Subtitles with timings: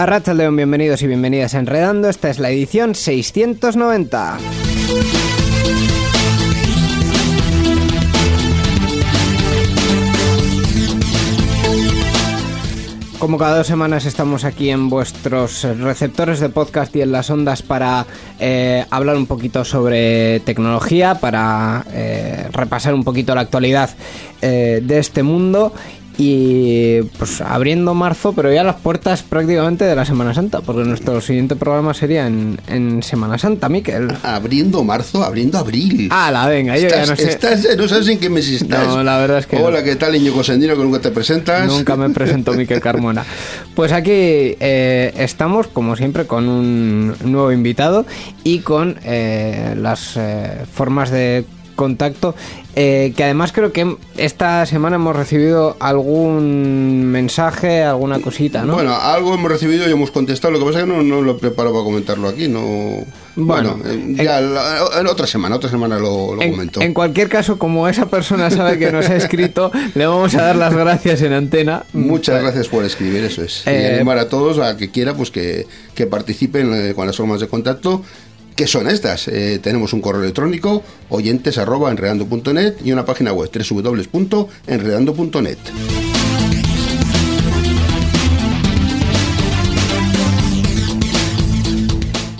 [0.00, 2.08] A León, bienvenidos y bienvenidas a Enredando.
[2.08, 4.38] Esta es la edición 690.
[13.18, 17.60] Como cada dos semanas estamos aquí en vuestros receptores de podcast y en las ondas
[17.60, 18.06] para
[18.38, 23.90] eh, hablar un poquito sobre tecnología, para eh, repasar un poquito la actualidad
[24.40, 25.74] eh, de este mundo
[26.22, 31.18] y pues abriendo marzo, pero ya las puertas prácticamente de la Semana Santa, porque nuestro
[31.22, 34.14] siguiente programa sería en, Semana Santa, Miquel.
[34.22, 36.08] Abriendo marzo, abriendo abril.
[36.12, 37.38] Ah, la venga, yo ya no sé.
[37.74, 38.86] no sabes en qué mes estás.
[38.86, 39.56] No, la verdad es que.
[39.56, 41.66] Hola, ¿qué tal, Iñigo Sendino, que nunca te presentas?
[41.66, 43.24] Nunca me presento, Miquel Carmona.
[43.74, 48.04] Pues aquí eh, estamos, como siempre, con un nuevo invitado
[48.44, 51.46] y con eh, las eh, formas de
[51.80, 52.34] contacto
[52.76, 58.74] eh, que además creo que esta semana hemos recibido algún mensaje, alguna cosita, ¿no?
[58.74, 60.52] Bueno, algo hemos recibido y hemos contestado.
[60.52, 63.04] Lo que pasa es que no, no lo preparo para comentarlo aquí, no.
[63.34, 66.80] Bueno, eh, ya en, otra semana, otra semana lo, comento.
[66.80, 70.56] En cualquier caso, como esa persona sabe que nos ha escrito, le vamos a dar
[70.56, 71.84] las gracias en antena.
[71.92, 73.64] Muchas gracias por escribir, eso es.
[73.66, 75.66] y eh, animar a todos a que quiera pues que,
[75.96, 78.04] que participen con las formas de contacto
[78.60, 79.26] ¿Qué son estas?
[79.28, 81.56] Eh, tenemos un correo electrónico oyentes
[82.84, 86.09] y una página web www.enredando.net.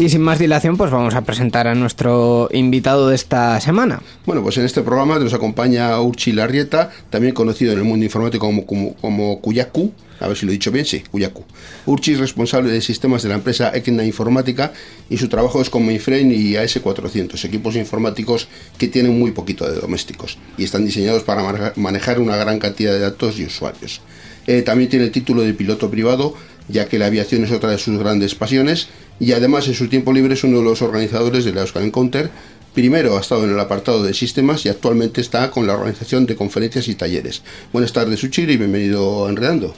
[0.00, 4.00] Y sin más dilación, pues vamos a presentar a nuestro invitado de esta semana.
[4.24, 8.46] Bueno, pues en este programa nos acompaña Urchi Larrieta, también conocido en el mundo informático
[8.46, 11.44] como, como, Kuyaku, a ver si lo he dicho bien, sí, Kuyaku.
[11.84, 14.72] Urchi es responsable de sistemas de la empresa Equina Informática
[15.10, 19.78] y su trabajo es con mainframe y AS400, equipos informáticos que tienen muy poquito de
[19.78, 24.00] domésticos y están diseñados para manejar una gran cantidad de datos y usuarios.
[24.46, 26.34] Eh, también tiene el título de piloto privado,
[26.70, 28.88] ya que la aviación es otra de sus grandes pasiones
[29.18, 32.30] y además en su tiempo libre es uno de los organizadores de la Euskal Encounter.
[32.74, 36.36] Primero ha estado en el apartado de sistemas y actualmente está con la organización de
[36.36, 37.42] conferencias y talleres.
[37.72, 39.74] Buenas tardes, Uchir, y bienvenido a Enredando.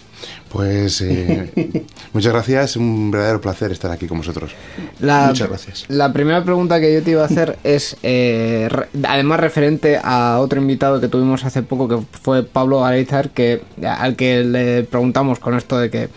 [0.50, 1.50] Pues eh,
[2.12, 4.52] muchas gracias, un verdadero placer estar aquí con vosotros.
[5.00, 5.84] muchas gracias.
[5.88, 8.68] La primera pregunta que yo te iba a hacer es, eh,
[9.04, 14.16] además referente a otro invitado que tuvimos hace poco, que fue Pablo Areizar, que, al
[14.16, 16.10] que le preguntamos con esto de que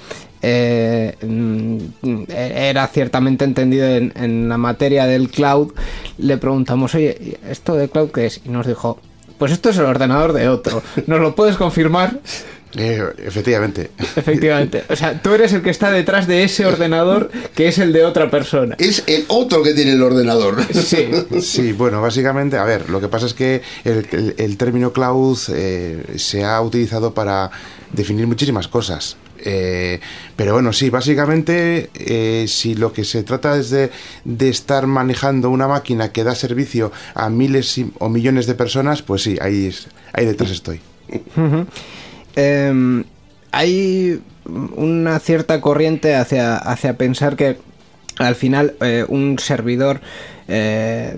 [0.47, 1.77] eh, mm,
[2.29, 5.73] era ciertamente entendido en, la materia del cloud,
[6.19, 8.41] le preguntamos, oye, ¿esto de cloud qué es?
[8.45, 8.99] Y nos dijo,
[9.39, 10.83] pues esto es el ordenador de otro.
[11.07, 12.19] ¿Nos lo puedes confirmar?
[12.77, 13.89] Eh, efectivamente.
[14.15, 14.83] Efectivamente.
[14.89, 18.05] O sea, tú eres el que está detrás de ese ordenador que es el de
[18.05, 18.75] otra persona.
[18.77, 20.57] Es el otro que tiene el ordenador.
[20.73, 21.07] Sí.
[21.41, 26.43] Sí, bueno, básicamente, a ver, lo que pasa es que el, término cloud eh, se
[26.43, 27.49] ha utilizado para
[27.93, 29.17] definir muchísimas cosas.
[29.45, 29.99] Eh,
[30.35, 33.91] pero bueno, sí, básicamente, eh, si lo que se trata es de,
[34.39, 39.37] estar manejando una máquina que da servicio a miles o millones de personas, pues sí,
[39.39, 39.73] ahí,
[40.13, 40.81] ahí detrás estoy.
[42.35, 43.03] Em,
[43.51, 44.19] hay
[44.75, 47.57] una cierta corriente hacia, hacia pensar que
[48.17, 50.01] al final eh, un servidor
[50.47, 51.17] eh,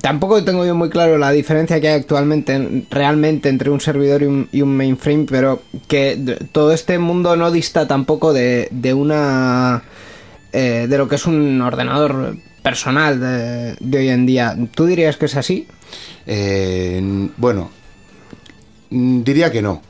[0.00, 4.62] tampoco tengo yo muy claro la diferencia que hay actualmente realmente entre un servidor y
[4.62, 9.82] un, mainframe, pero que todo este mundo no dista tampoco de, una
[10.52, 14.56] eh, de lo que es un ordenador personal de, hoy en día.
[14.74, 15.68] ¿Tú dirías que es así?
[16.26, 17.70] Eh, bueno,
[18.90, 19.82] diría que no.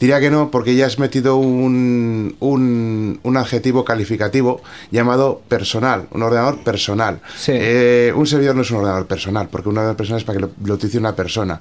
[0.00, 6.22] Diría que no, porque ya has metido un, un, un adjetivo calificativo llamado personal, un
[6.22, 7.20] ordenador personal.
[7.36, 7.52] Sí.
[7.54, 10.46] Eh, un servidor no es un ordenador personal, porque un ordenador personal es para que
[10.46, 11.60] lo, lo utilice una persona.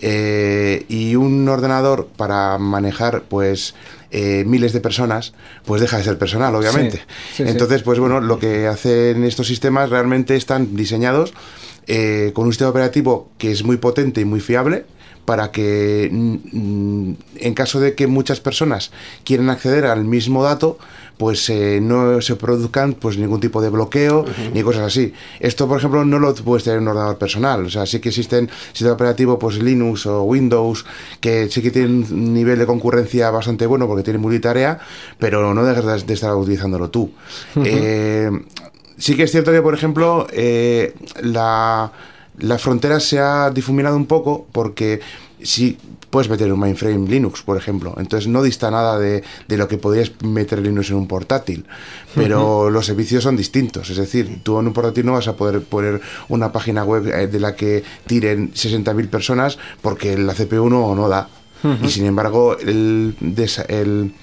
[0.00, 3.74] Eh, y un ordenador para manejar, pues,
[4.12, 5.32] eh, miles de personas,
[5.64, 6.98] pues deja de ser personal, obviamente.
[6.98, 7.02] Sí,
[7.38, 7.48] sí, sí.
[7.48, 11.32] Entonces, pues bueno, lo que hacen estos sistemas realmente están diseñados
[11.86, 14.84] eh, con un sistema operativo que es muy potente y muy fiable
[15.24, 18.90] para que mm, en caso de que muchas personas
[19.24, 20.78] quieran acceder al mismo dato,
[21.18, 24.24] pues eh, no se produzcan pues ningún tipo de bloqueo
[24.54, 25.12] ni cosas así.
[25.38, 27.66] Esto, por ejemplo, no lo puedes tener en un ordenador personal.
[27.66, 30.86] O sea, sí que existen sistemas operativos, pues Linux o Windows,
[31.20, 34.78] que sí que tienen un nivel de concurrencia bastante bueno porque tienen multitarea,
[35.18, 37.10] pero no dejes de- de estar utilizándolo tú.
[37.62, 38.30] Eh,
[38.96, 41.92] sí que es cierto que, por ejemplo, eh, la,
[42.40, 45.00] la frontera se ha difuminado un poco porque
[45.42, 45.78] si
[46.10, 49.78] puedes meter un mainframe Linux, por ejemplo, entonces no dista nada de, de lo que
[49.78, 51.64] podrías meter Linux en un portátil,
[52.14, 55.62] pero los servicios son distintos, es decir, tú en un portátil no vas a poder
[55.62, 60.94] poner una página web eh, de la que tiren 60.000 personas porque la CPU no,
[60.94, 61.28] no da.
[61.82, 63.14] Y sin embargo, el,
[63.68, 64.14] el,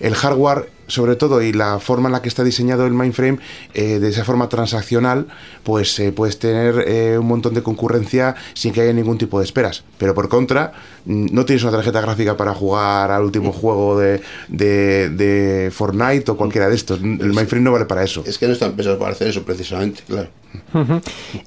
[0.00, 3.38] el hardware sobre todo y la forma en la que está diseñado el mainframe
[3.74, 5.26] eh, de esa forma transaccional
[5.62, 9.44] pues eh, puedes tener eh, un montón de concurrencia sin que haya ningún tipo de
[9.44, 9.84] esperas.
[9.98, 10.72] Pero por contra
[11.04, 16.30] mm, no tienes una tarjeta gráfica para jugar al último juego de, de, de Fortnite
[16.30, 17.00] o cualquiera de estos.
[17.00, 18.22] El mainframe no vale para eso.
[18.26, 20.28] Es que no están pensados para hacer eso precisamente, claro.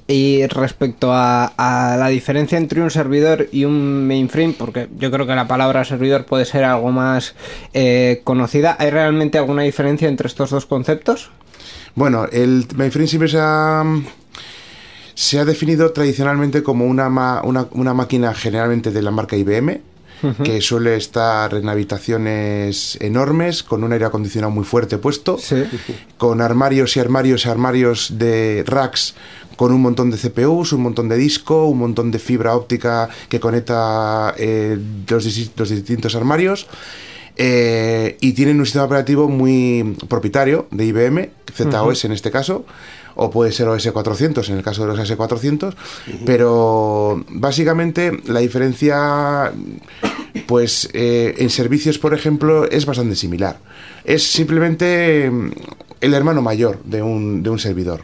[0.06, 5.26] Y respecto a, a la diferencia entre un servidor y un mainframe, porque yo creo
[5.26, 7.34] que la palabra servidor puede ser algo más
[7.74, 11.30] eh, conocida, ¿hay realmente alguna diferencia entre estos dos conceptos?
[11.94, 13.84] Bueno, el mainframe siempre se ha,
[15.14, 19.80] se ha definido tradicionalmente como una, ma- una, una máquina generalmente de la marca IBM,
[20.42, 25.62] que suele estar en habitaciones enormes, con un aire acondicionado muy fuerte puesto, Sí.
[26.16, 29.14] con armarios y armarios y armarios de racks
[29.54, 33.38] con un montón de CPUs, un montón de disco, un montón de fibra óptica que
[33.40, 34.76] conecta eh,
[35.08, 36.66] los distintos armarios.
[37.40, 42.66] Eh, y tienen un sistema operativo muy propietario de IBM, ZOS en este caso,
[43.14, 45.76] o puede ser OS 400 en el caso de los OS 400,
[46.26, 49.52] pero básicamente la diferencia,
[50.46, 53.60] pues eh, en servicios, por ejemplo, es bastante similar.
[54.04, 55.30] Es simplemente
[56.00, 58.02] el hermano mayor de un, de un servidor.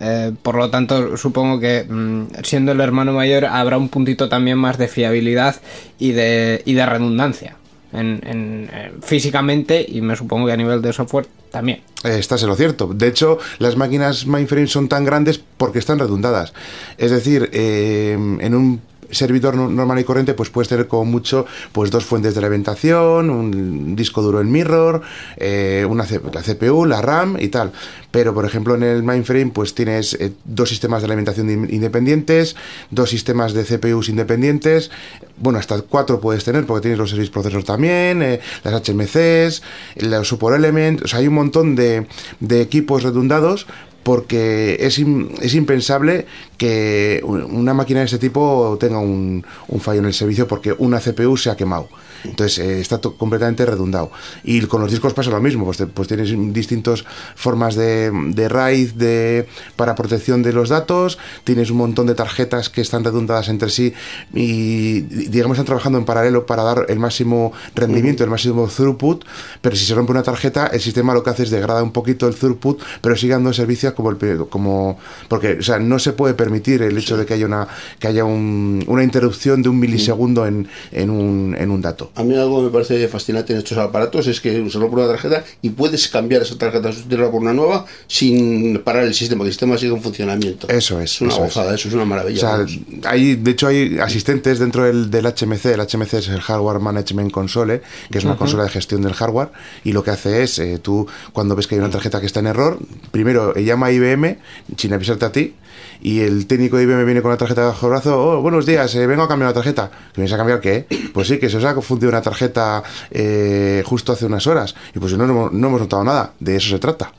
[0.00, 4.58] Eh, por lo tanto, supongo que mm, siendo el hermano mayor habrá un puntito también
[4.58, 5.56] más de fiabilidad
[5.98, 7.56] y de, y de redundancia
[7.92, 11.80] en, eh, físicamente y me supongo que a nivel de software también.
[12.04, 12.90] Eh, Estás en lo cierto.
[12.92, 16.52] De hecho, las máquinas mainframe son tan grandes porque están redundadas.
[16.98, 21.90] Es decir, en un servidor no- normal y corriente, pues puedes tener como mucho pues
[21.90, 25.02] dos fuentes de alimentación, un disco duro en mirror,
[25.36, 27.72] eh, una la CPU, la RAM y tal.
[28.10, 32.56] Pero, por ejemplo, en el mainframe, pues tienes eh, dos sistemas de alimentación in- independientes,
[32.90, 34.90] dos sistemas de CPUs independientes,
[35.36, 39.62] bueno, hasta cuatro puedes tener, porque tienes los service processors también, eh, las HMCs,
[39.96, 42.06] los support elements, o sea, hay un montón de,
[42.40, 43.66] de equipos redundados
[44.06, 46.26] porque es, im- es impensable
[46.58, 49.44] que una máquina de este tipo tenga un,
[49.80, 51.88] fallo en el servicio porque una CPU se ha quemado.
[52.22, 54.12] Entonces eh, está completamente redundado.
[54.44, 57.04] Y con los discos pasa lo mismo, pues, pues tienes distintas
[57.34, 62.70] formas de, de RAID de, para protección de los datos, tienes un montón de tarjetas
[62.70, 63.92] que están redundadas entre sí
[64.32, 69.24] y digamos están trabajando en paralelo para dar el máximo rendimiento, el máximo throughput,
[69.60, 72.28] pero si se rompe una tarjeta, el sistema lo que hace es degrada un poquito
[72.28, 74.98] el throughput, pero sigue dando servicios como el como
[75.28, 77.66] porque o sea, no se puede permitir el hecho de que haya una
[77.98, 82.12] que haya un- una interrupción de un milisegundo en, en, un, en un dato.
[82.14, 85.42] A mí algo me parece fascinante en estos aparatos es que se rompe una tarjeta
[85.62, 89.52] y puedes cambiar esa tarjeta, sustituirla por una nueva sin parar el sistema, que el
[89.52, 90.68] sistema sigue en funcionamiento.
[90.68, 91.74] Eso es, Es una eso es.
[91.80, 92.36] eso es una maravilla.
[92.36, 92.78] O sea, vamos.
[93.04, 95.66] hay, de hecho, hay asistentes dentro del, del HMC.
[95.66, 99.48] El HMC es el Hardware Management Console, que es una consola de gestión del hardware.
[99.84, 102.40] Y lo que hace es, eh, tú, cuando ves que hay una tarjeta que está
[102.40, 102.78] en error,
[103.10, 104.38] primero eh, IBM
[104.76, 105.54] sin avisarte a ti.
[106.00, 108.20] Y el técnico de IBM viene con la tarjeta bajo el brazo.
[108.20, 109.90] Oh, buenos días, eh, vengo a cambiar la tarjeta.
[110.12, 110.86] ¿Que vienes a cambiar qué?
[111.12, 114.74] Pues sí, que se os ha confundido una tarjeta eh, justo hace unas horas.
[114.94, 116.32] Y pues no, no hemos notado nada.
[116.38, 117.12] De eso se trata.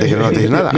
[0.00, 0.72] Que no notéis nada.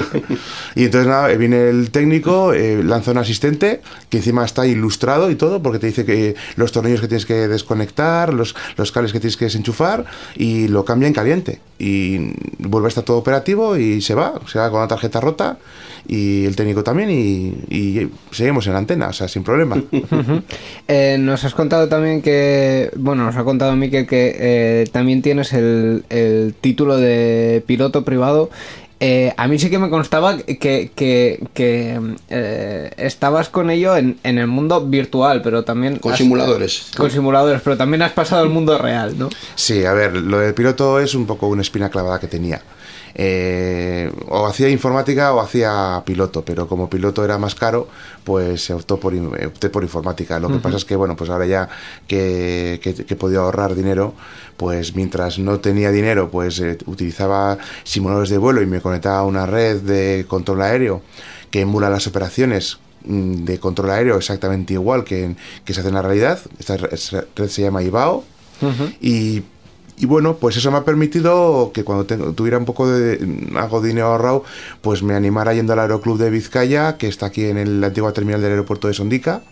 [0.74, 3.80] Y entonces nada, viene el técnico, eh, lanza un asistente
[4.10, 7.48] que encima está ilustrado y todo, porque te dice que los tornillos que tienes que
[7.48, 10.04] desconectar, los, los cables que tienes que desenchufar,
[10.36, 11.60] y lo cambia en caliente.
[11.78, 15.58] Y vuelve a estar todo operativo y se va, se va con la tarjeta rota
[16.08, 19.82] y el técnico también y, seguimos en antena, o sea, sin problema.
[20.90, 25.52] Eh, nos has contado también que, bueno, nos ha contado Miquel que eh, también tienes
[25.52, 28.48] el, el título de piloto privado.
[29.00, 30.58] Eh, a mí sí que me constaba que,
[30.94, 35.96] que, que, eh, estabas con ello en, en el mundo virtual, pero también...
[35.98, 36.86] Con has- simuladores.
[36.96, 39.28] Con simuladores, pero también has pasado al mundo real, ¿no?
[39.54, 42.60] Sí, a ver, lo del piloto es un poco una espina clavada que tenía.
[43.14, 47.88] Eh, o hacía informática o hacía piloto, pero como piloto era más caro,
[48.24, 50.38] pues optó por, opté por informática.
[50.38, 51.68] Lo que pasa es que, bueno, pues ahora ya
[52.06, 54.14] que, que, que he podido ahorrar dinero,
[54.56, 59.24] pues mientras no tenía dinero, pues eh, utilizaba simuladores de vuelo y me conectaba a
[59.24, 61.02] una red de control aéreo
[61.50, 65.94] que emula las operaciones mm, de control aéreo exactamente igual que, que se hace en
[65.94, 66.40] la realidad.
[66.58, 66.90] Esta red
[67.36, 68.24] red se llama IBAO.
[69.00, 69.44] Y,
[70.00, 73.18] y bueno, pues eso me ha permitido que cuando tengo- tuviera un poco de
[73.56, 74.44] algo de dinero ahorrado,
[74.80, 78.12] pues me animara yendo al Aeroclub de Vizcaya, que está aquí en el- la antigua
[78.12, 79.42] terminal del aeropuerto de Sondica.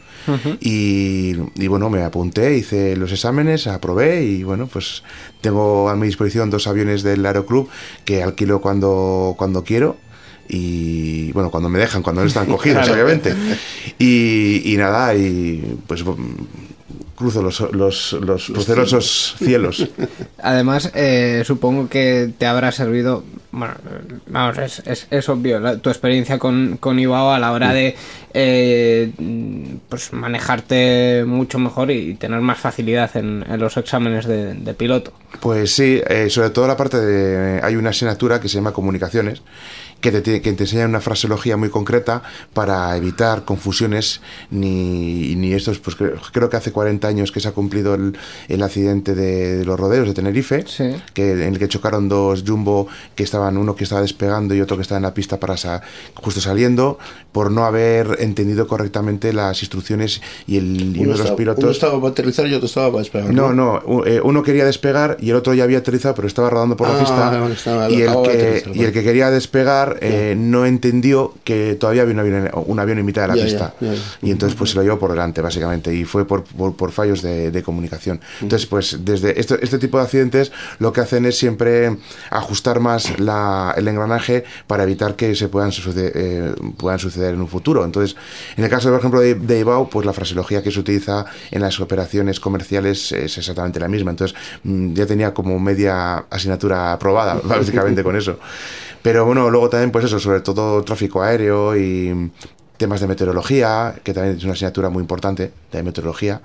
[0.61, 5.05] y, y bueno, me apunté, hice los exámenes, aprobé y bueno, pues
[5.41, 7.69] tengo a mi disposición dos aviones del Aeroclub
[8.05, 9.97] que alquilo cuando, cuando quiero.
[10.49, 13.35] Y bueno, cuando me dejan, cuando no están cogidos, obviamente.
[14.00, 16.05] Y, y nada, y pues
[17.16, 19.88] cruzo los, los, los procerosos cielos.
[20.42, 23.75] Además, eh, supongo que te habrá servido, bueno,
[24.26, 27.96] vamos, es, es, es obvio, la- tu experiencia con, con Ibao a la hora de
[28.35, 29.11] eh,
[29.88, 35.12] pues manejarte mucho mejor y tener más facilidad en, en los exámenes de, de piloto.
[35.40, 37.61] Pues sí, eh, sobre todo la parte de...
[37.62, 39.42] Hay una asignatura que se llama Comunicaciones,
[40.00, 42.23] que te, que te enseña una fraseología muy concreta
[42.53, 45.79] para evitar confusiones ni, ni estos...
[45.79, 48.17] Pues creo, creo que hace 40 años que se ha cumplido el,
[48.49, 50.95] el accidente de, los rodeos de Tenerife, Sí.
[51.15, 54.76] que, en el que chocaron dos jumbo que estaban, uno que estaba despegando y otro
[54.76, 55.83] que estaba en la pista para sa-
[56.15, 56.99] justo saliendo,
[57.33, 61.65] por no haber entendido correctamente las instrucciones y, el, y uno de los estaba, pilotos...
[61.65, 63.33] uno estaba para aterrizar y otro estaba para despegar.
[63.33, 66.76] No, no, eh, uno quería despegar y el otro ya había aterrizado, pero estaba rodando
[66.76, 67.31] por la Ah, pista.
[67.41, 71.75] vale, estaba- y, el de que, y el que quería despegar eh, no entendió que
[71.75, 73.75] todavía había un avión, en- un avión en mitad de la pista.
[74.23, 77.23] Y entonces pues se lo llevó por delante, básicamente, y fue por, por, por fallos
[77.23, 78.21] de, de comunicación.
[78.40, 81.97] Entonces, pues desde este, este tipo de accidentes lo que hacen es siempre
[82.31, 87.40] ajustar más la- el engranaje para evitar que se puedan, suceder, eh, puedan suceder en
[87.40, 87.85] un futuro.
[87.85, 88.16] Entonces,
[88.57, 91.61] en el caso, por ejemplo, de, de IBAO, pues la fraseología que se utiliza en
[91.62, 94.11] las operaciones comerciales es exactamente la misma.
[94.11, 98.38] Entonces, mm, ya tenía como media asignatura aprobada, básicamente con eso.
[99.07, 102.31] Pero bueno, luego también, pues eso, sobre todo tráfico aéreo y
[102.77, 106.43] temas de meteorología, que también es una asignatura muy importante de meteorología,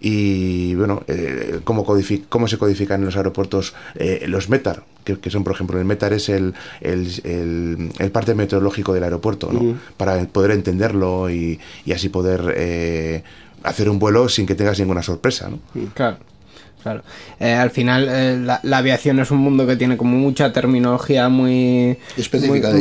[0.00, 1.84] y bueno, eh, cómo,
[2.28, 5.84] cómo se codifican en los aeropuertos eh, los METAR, que, que son, por ejemplo, el
[5.86, 9.60] METAR es el, el, el- el parte meteorológico del aeropuerto, ¿no?
[9.96, 13.22] para poder entenderlo y, y así poder eh,
[13.62, 15.48] hacer un vuelo sin que tengas ninguna sorpresa.
[15.48, 15.58] ¿no?
[15.94, 16.18] Claro.
[16.82, 17.02] Claro.
[17.38, 21.28] Eh, al final, eh, la, la aviación es un mundo que tiene como mucha terminología
[21.28, 21.96] muy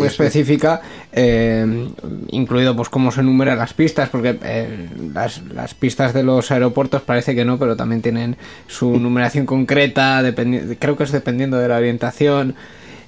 [0.08, 0.81] Específica
[1.12, 1.88] eh,
[2.29, 7.01] incluido pues cómo se enumeran las pistas, porque eh, las, las pistas de los aeropuertos
[7.03, 10.24] parece que no, pero también tienen su numeración concreta,
[10.79, 12.55] creo que es dependiendo de la orientación.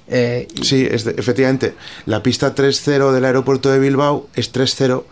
[0.08, 1.74] eh, Sí, es de- efectivamente.
[2.06, 5.02] La pista 3.0 del aeropuerto de Bilbao es 3.0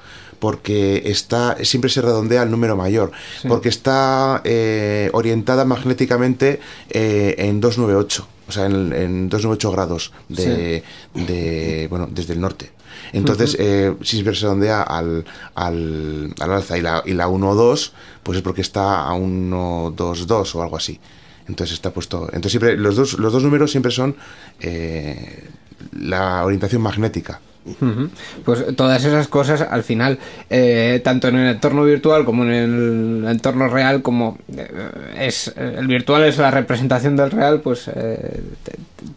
[0.42, 3.12] porque está siempre se redondea al número mayor,
[3.46, 6.58] porque está eh, orientada magnéticamente
[6.90, 10.82] eh, en 298, o sea, en, en 298 grados de,
[11.14, 12.72] de, bueno, desde el norte.
[13.12, 17.92] Entonces, eh, siempre se redondea al, al, al alza y la, y la 1.2,
[18.24, 20.98] pues es porque está a 1.22 o algo así.
[21.46, 22.24] Entonces está puesto.
[22.32, 24.16] Entonces siempre los dos, los dos números siempre son
[24.58, 25.44] eh,
[25.92, 27.40] la orientación magnética.
[28.44, 30.18] Pues todas esas cosas al final,
[30.50, 34.68] eh, tanto en el entorno virtual como en el entorno real, como eh,
[35.18, 38.42] es el virtual es la representación del real, pues eh,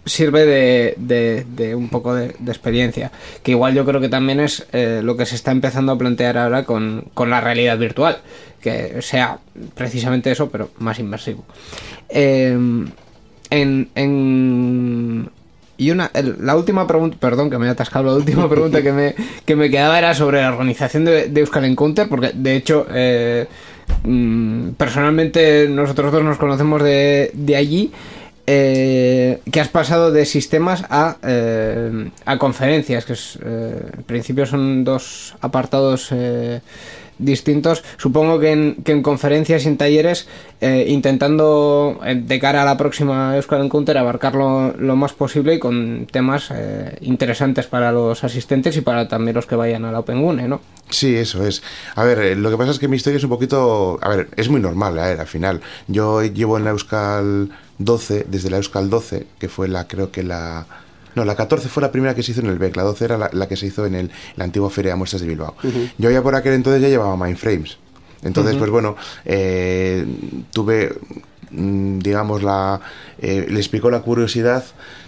[0.05, 3.11] sirve de, de- un poco de, experiencia.
[3.41, 6.37] Que igual yo creo que también es eh, lo que se está empezando a plantear
[6.37, 8.17] ahora con, con la realidad virtual,
[8.61, 9.39] que sea
[9.73, 11.43] precisamente eso, pero más inmersivo.
[12.09, 12.55] Eh,
[13.51, 15.14] en, en-
[15.77, 18.91] y una el- la última pregunta perdón que me he atascado la última pregunta que
[18.91, 19.15] me
[19.45, 23.47] que me quedaba era sobre la organización de, de Euskal Encounter porque de hecho eh,
[24.03, 27.91] mm, personalmente nosotros dos nos conocemos de, de allí
[28.47, 34.45] eh, que has pasado de sistemas a, eh, a conferencias, que es, eh, en principio
[34.45, 36.61] son dos apartados eh,
[37.17, 37.83] distintos.
[37.97, 40.27] Supongo que en, que en conferencias y en talleres,
[40.61, 45.59] eh, intentando eh, de cara a la próxima Euskal Encounter abarcarlo lo más posible y
[45.59, 49.99] con temas eh, interesantes para los asistentes y para también los que vayan a la
[49.99, 50.61] Open Gune, ¿no?
[50.89, 51.63] Sí, eso es.
[51.95, 53.97] A ver, eh, lo que pasa es que mi historia es un poquito...
[54.01, 55.61] A ver, es muy normal, a ver, al final.
[55.87, 60.23] Yo llevo en la Euskal 12, desde la Euskal 12, que fue la, creo que
[60.23, 60.65] la...
[61.15, 63.17] No, la 14 fue la primera que se hizo en el BEC, la 12 era
[63.17, 65.55] la, la que se hizo en el, la antigua Feria de Muestras de Bilbao.
[65.97, 67.77] Yo ya por aquel entonces ya llevaba Mindframes.
[68.23, 70.05] Entonces, pues bueno, eh,
[70.51, 70.95] tuve,
[71.51, 72.81] mm, digamos, la...
[73.19, 74.63] eh, les picó la curiosidad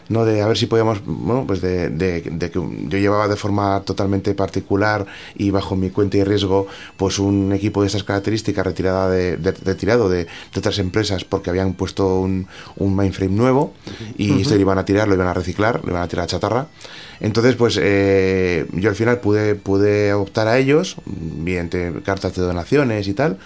[0.09, 3.35] no de a ver si podíamos bueno pues de, de- de que yo llevaba de
[3.35, 8.65] forma totalmente particular y bajo mi cuenta y riesgo pues un equipo de esas características
[8.65, 12.47] retirada de, de- retirado de, otras empresas porque habían puesto un,
[12.77, 13.73] un mainframe nuevo
[14.17, 16.27] y esto lo iban a tirar lo iban a reciclar lo iban a tirar a
[16.27, 16.67] chatarra.
[17.19, 20.95] Entonces pues eh, yo al final pude pude optar a ellos
[21.37, 23.37] mediante cartas de donaciones y tal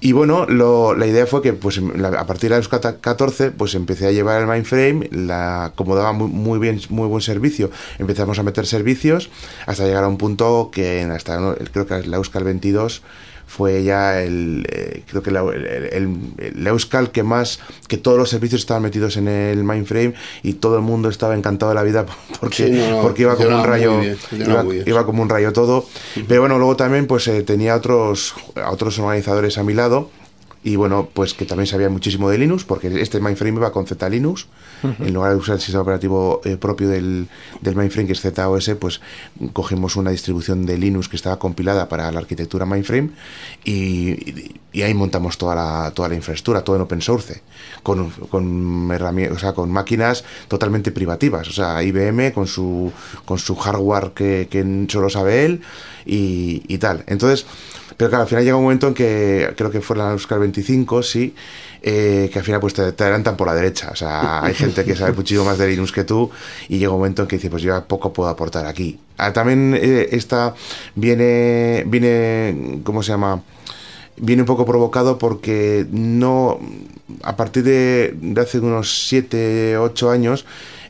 [0.00, 3.74] y bueno, lo- la idea fue que pues la- a partir de los 14 pues
[3.74, 8.38] empecé a llevar el mainframe, la, como daba muy, muy bien, muy buen servicio, empezamos
[8.38, 9.30] a meter servicios
[9.66, 11.38] hasta llegar a un punto que hasta
[11.72, 13.02] creo que la Euskal 22
[13.46, 18.18] fue ya el eh, creo que la, el, el- el Euskal que más que todos
[18.18, 21.82] los servicios estaban metidos en el mainframe y todo el mundo estaba encantado de la
[21.82, 22.04] vida
[22.40, 24.18] porque Sí, no, no, porque iba como un rayo bien,
[24.86, 25.86] iba, como un rayo todo.
[26.28, 30.10] Pero bueno, luego también pues eh, tenía otros, a otros organizadores a mi lado.
[30.68, 34.08] Y bueno, pues que también sabía muchísimo de Linux, porque este mainframe iba con Z
[34.08, 34.48] Linux.
[34.82, 37.28] En lugar de usar el sistema operativo eh, propio del,
[37.60, 39.00] del mainframe, que es ZOS, pues
[39.52, 43.10] cogimos una distribución de Linux que estaba compilada para la arquitectura mainframe
[43.64, 47.40] y, y- y ahí montamos toda la, toda la infraestructura, todo en open source,
[47.82, 51.48] con, con, o sea, con máquinas totalmente privativas.
[51.48, 52.92] O sea, IBM con su,
[53.24, 55.62] con su hardware que, que solo sabe él
[56.04, 57.04] y, y tal.
[57.06, 57.46] Entonces,
[57.96, 61.02] pero claro, al final llega un momento en que creo que fue la Euskal 25,
[61.02, 61.34] sí,
[61.82, 63.90] eh, que al final pues te, te adelantan por la derecha.
[63.90, 66.30] O sea, hay gente que sabe muchísimo más de Linux que tú
[66.68, 68.98] y llega un momento en que dice, pues yo poco puedo aportar aquí.
[69.16, 70.54] Ah, también eh, esta
[70.94, 73.42] viene, viene, ¿cómo se llama?
[74.18, 76.58] Viene un poco provocado porque no,
[77.22, 80.44] a partir de hace unos 7, 8 años,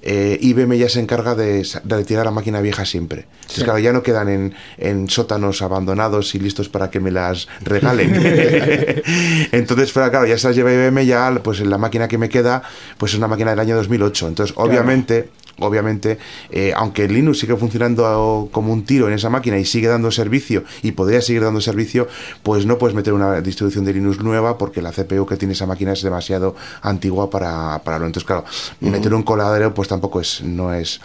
[0.09, 3.27] eh, IBM ya se encarga de, de retirar la máquina vieja siempre.
[3.41, 7.49] Entonces, claro, ya no quedan en, en sótanos abandonados y listos para que me las
[7.63, 8.15] regalen.
[9.51, 12.63] Entonces, claro, ya se las lleva IBM, ya pues la máquina que me queda,
[12.99, 14.29] pues es una máquina del año 2008.
[14.29, 16.19] Entonces, obviamente, obviamente,
[16.51, 20.65] eh, aunque Linux sigue funcionando como un tiro en esa máquina y sigue dando servicio
[20.83, 22.09] y podría seguir dando servicio,
[22.43, 25.67] pues no puedes meter una distribución de Linux nueva porque la CPU que tiene esa
[25.67, 28.07] máquina es demasiado antigua para, para lo.
[28.07, 28.45] Entonces, claro,
[28.81, 31.01] meter un coladero pues tampoco es, no es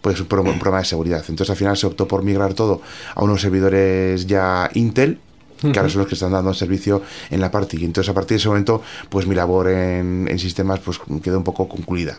[0.00, 1.22] pues un, pro- un problema de seguridad.
[1.28, 2.80] Entonces al final se optó por migrar todo
[3.14, 5.18] a unos servidores ya Intel
[5.60, 8.36] que ahora son los que están dando servicio en la parte y entonces a partir
[8.36, 12.18] de ese momento pues mi labor en, en sistemas pues quedó un poco concluida.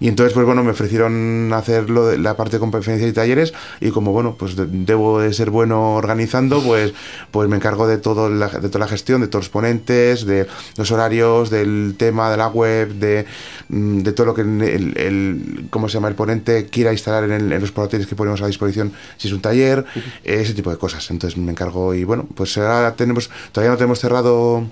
[0.00, 3.52] Y entonces pues bueno me ofrecieron hacer lo de la parte de conferencias y talleres
[3.80, 6.94] y como bueno pues de- debo de ser bueno organizando pues
[7.30, 10.46] pues me encargo de todo la, de toda la gestión de todos los ponentes de
[10.76, 13.26] los horarios del tema de la web de,
[13.68, 17.32] mm, de todo lo que el, el- cómo se llama el ponente quiera instalar en,
[17.32, 19.84] el- en los portátiles que ponemos a disposición si es un taller
[20.24, 21.10] ese tipo de cosas.
[21.10, 22.56] Entonces me encargo y bueno pues
[22.96, 24.64] tenemos todavía no tenemos cerrado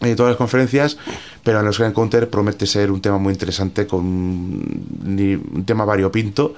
[0.00, 0.98] eh, todas las conferencias,
[1.44, 4.60] pero en los Grand Counter promete ser un tema muy interesante con
[5.04, 6.54] ni- un tema variopinto.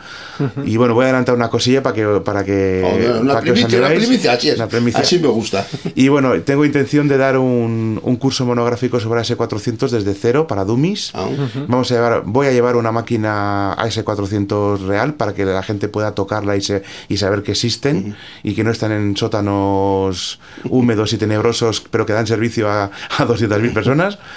[0.65, 3.51] Y bueno, voy a adelantar una cosilla para que para que, Joder, una para que
[3.53, 4.57] os una primicia, así es.
[4.57, 5.01] Una primicia.
[5.01, 5.67] Así me gusta.
[5.95, 10.65] Y bueno, tengo intención de dar un, un curso monográfico sobre AS400 desde cero para
[10.65, 11.11] Dummies.
[11.15, 11.27] Ah,
[11.69, 16.13] Vamos a llevar, voy a llevar una máquina AS400 real para que la gente pueda
[16.15, 21.19] tocarla y, se, y saber que existen y que no están en sótanos húmedos y
[21.19, 24.19] tenebrosos, pero que dan servicio a, a 200.000 personas.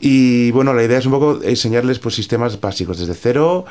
[0.00, 3.64] Y bueno, la idea es un poco enseñarles pues, sistemas básicos desde cero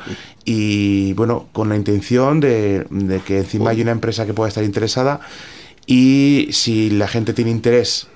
[0.44, 4.64] y bueno, con la intención de, de que encima hay una empresa que pueda estar
[4.64, 5.20] interesada
[5.86, 8.08] y si la gente tiene interés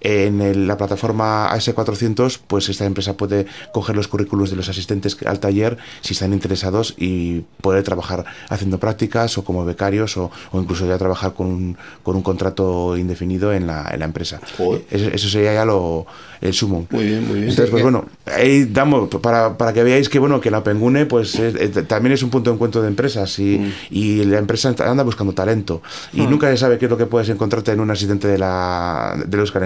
[0.00, 5.16] en el- la plataforma AS400, pues esta empresa puede coger los currículos de los asistentes
[5.26, 10.60] al taller si están interesados y poder trabajar haciendo prácticas o como becarios o, o
[10.60, 14.40] incluso ya trabajar con un, con un contrato indefinido en la, en la empresa.
[14.56, 14.82] Joder.
[14.90, 16.06] Eso, eso sería ya lo,
[16.40, 16.86] el sumo.
[16.90, 17.50] Muy bien, muy bien.
[17.50, 21.06] Entonces, pues que- bueno, ahí damos, para, para que veáis que bueno, que la Pengune
[21.06, 23.72] pues es- también es un punto de encuentro de empresas y, Mm.
[23.90, 25.82] y la empresa anda buscando talento
[26.12, 29.16] y nunca se sabe qué es lo que puedes encontrarte en un asistente de la
[29.26, 29.62] de Oscar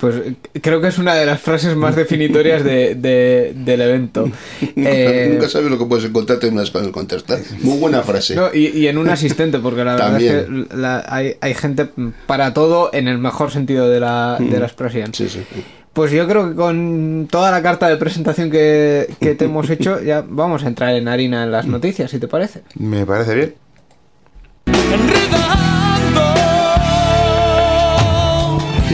[0.00, 4.30] Pues eh, creo que es una de las frases más definitorias de, de- del evento.
[4.76, 7.38] Eh, Nunca sabes lo que puedes encontrarte en unas cosas contestar.
[7.62, 8.34] Muy buena frase.
[8.36, 11.88] no, y, y en un asistente, porque la verdad es que la- hay, hay gente
[12.26, 15.12] para todo en el mejor sentido de la, de la expresión.
[15.14, 15.40] Sí, sí.
[15.92, 20.00] Pues yo creo que con toda la carta de presentación que, que te hemos hecho,
[20.00, 22.62] ya vamos a entrar en harina en las noticias, si te parece.
[22.78, 23.54] Me parece bien.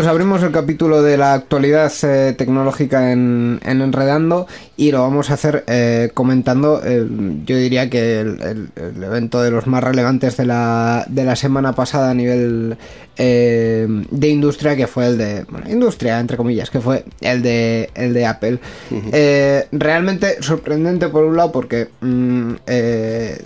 [0.00, 4.46] Pues abrimos el capítulo de la actualidad eh, tecnológica en, en Enredando
[4.78, 7.06] y lo vamos a hacer eh, comentando, eh,
[7.44, 11.36] yo diría que el, el- el evento de los más relevantes de la, de la
[11.36, 12.78] semana pasada a nivel
[13.18, 18.14] de industria, que fue el de, bueno, industria entre comillas, que fue el de, el
[18.14, 18.58] de Apple.
[19.72, 22.52] Realmente sorprendente por un lado porque mm,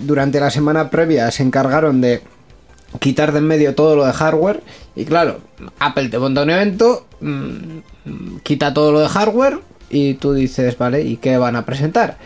[0.06, 2.22] durante la semana previa se encargaron de
[3.00, 4.62] quitar de en medio todo lo de hardware
[4.96, 5.40] y claro,
[5.78, 7.46] Apple te monta un evento, mm,
[8.04, 9.58] mm, quita todo lo de hardware
[9.90, 12.18] y tú dices, vale, ¿y qué van a presentar?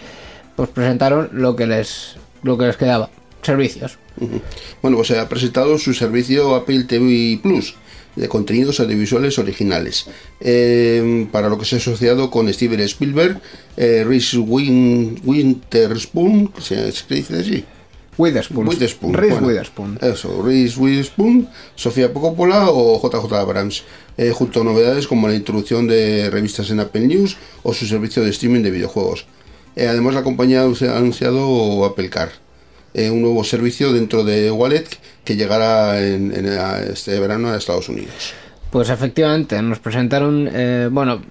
[0.56, 3.10] Pues presentaron lo que les lo que les quedaba,
[3.42, 3.98] servicios.
[4.82, 7.74] Bueno, pues se ha presentado su servicio Apple TV Plus
[8.16, 10.06] de contenidos audiovisuales originales,
[10.40, 13.40] eh, para lo que se ha asociado con Steven Spielberg,
[13.76, 17.64] eh, Reese Win- Witherspoon, que se dice así.
[18.18, 18.66] Witherspoon.
[18.66, 19.98] Witherspoon, Reese bueno, Witherspoon.
[20.02, 23.84] Eso, Reese Witherspoon, Sofía Coppola o JJ Abrams,
[24.16, 28.22] eh, junto a novedades como la introducción de revistas en Apple News o su servicio
[28.24, 29.26] de streaming de videojuegos.
[29.76, 32.32] Eh, además, la compañía ha anunciado Apple Car,
[32.94, 34.88] eh, un nuevo servicio dentro de Wallet
[35.24, 36.46] que llegará en, en,
[36.90, 38.34] este verano a Estados Unidos.
[38.70, 41.22] Pues efectivamente, nos presentaron, eh, bueno,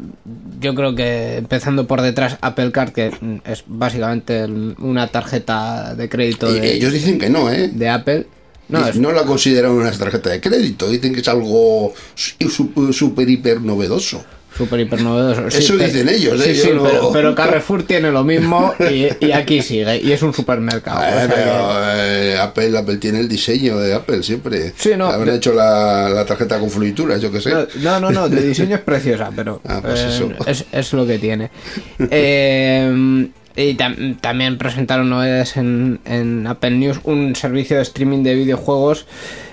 [0.60, 3.12] yo creo que empezando por detrás Apple Card, que
[3.46, 7.70] es básicamente una tarjeta de crédito Y de, ellos dicen que no, ¿eh?
[7.72, 8.26] de Apple.
[8.70, 13.62] No, es, no la consideran una tarjeta de crédito, dicen que es algo súper hiper
[13.62, 14.26] novedoso.
[14.58, 15.48] Súper hiper novedoso.
[15.56, 16.56] Eso dicen ellos, Sí, ¿eh?
[16.56, 19.98] sí, pero, pero Carrefour tiene lo mismo y, y aquí sigue.
[20.02, 21.00] Y es un supermercado.
[21.00, 24.74] o Eh, sea pero, eh, Apple, Apple tiene el diseño de Apple siempre.
[24.76, 27.52] Sí, no, Habrán hecho la, la tarjeta con florituras, yo que sé.
[27.82, 31.20] No, no, no, de diseño es preciosa, pero Ah, pues eh, es, es lo que
[31.20, 31.52] tiene.
[32.10, 38.36] Eh, y tam- también presentaron novedades en, en Apple News, un servicio de streaming de
[38.36, 39.06] videojuegos.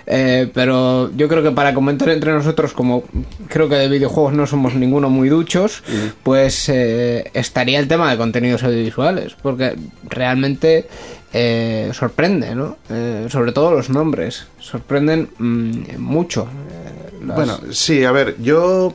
[0.06, 3.04] Eh, pero yo creo que para comentar entre nosotros, como
[3.48, 5.82] creo que de videojuegos no somos ninguno muy duchos,
[6.22, 9.76] pues eh, estaría el tema de contenidos audiovisuales, porque
[10.08, 10.86] realmente
[11.32, 12.76] eh, sorprende, ¿no?
[12.90, 16.42] Eh, sobre todo los nombres, sorprenden mm, mucho.
[16.70, 18.94] eh, las- Bueno, sí, a ver, yo,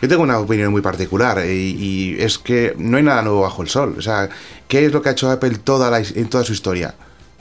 [0.00, 3.60] yo tengo una opinión muy particular y, y es que no hay nada nuevo bajo
[3.62, 3.96] el sol.
[3.98, 4.28] O sea,
[4.68, 6.94] ¿qué es lo que ha hecho Apple toda la, en toda su historia?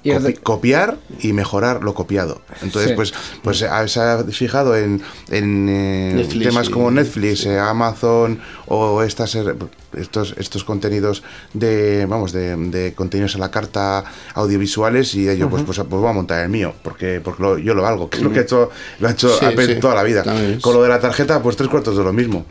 [0.04, 2.42] Copi- copiar y mejorar lo copiado.
[2.62, 2.96] Entonces, Sí.
[2.96, 8.40] pues, pues eh, se ha fijado en, en, eh, Netflix temas como Netflix, eh, Amazon
[8.68, 9.38] o estas
[9.96, 11.22] estos estos contenidos
[11.54, 16.10] de vamos de, de contenidos a la carta audiovisuales y ello pues, pues pues voy
[16.10, 18.42] a montar el mío porque porque lo- yo lo valgo que es lo que ha
[18.42, 19.80] hecho lo ha hecho Sí, Apple sí.
[19.80, 20.24] toda la vida
[20.62, 22.46] con lo de la tarjeta, pues tres cuartos de lo mismo.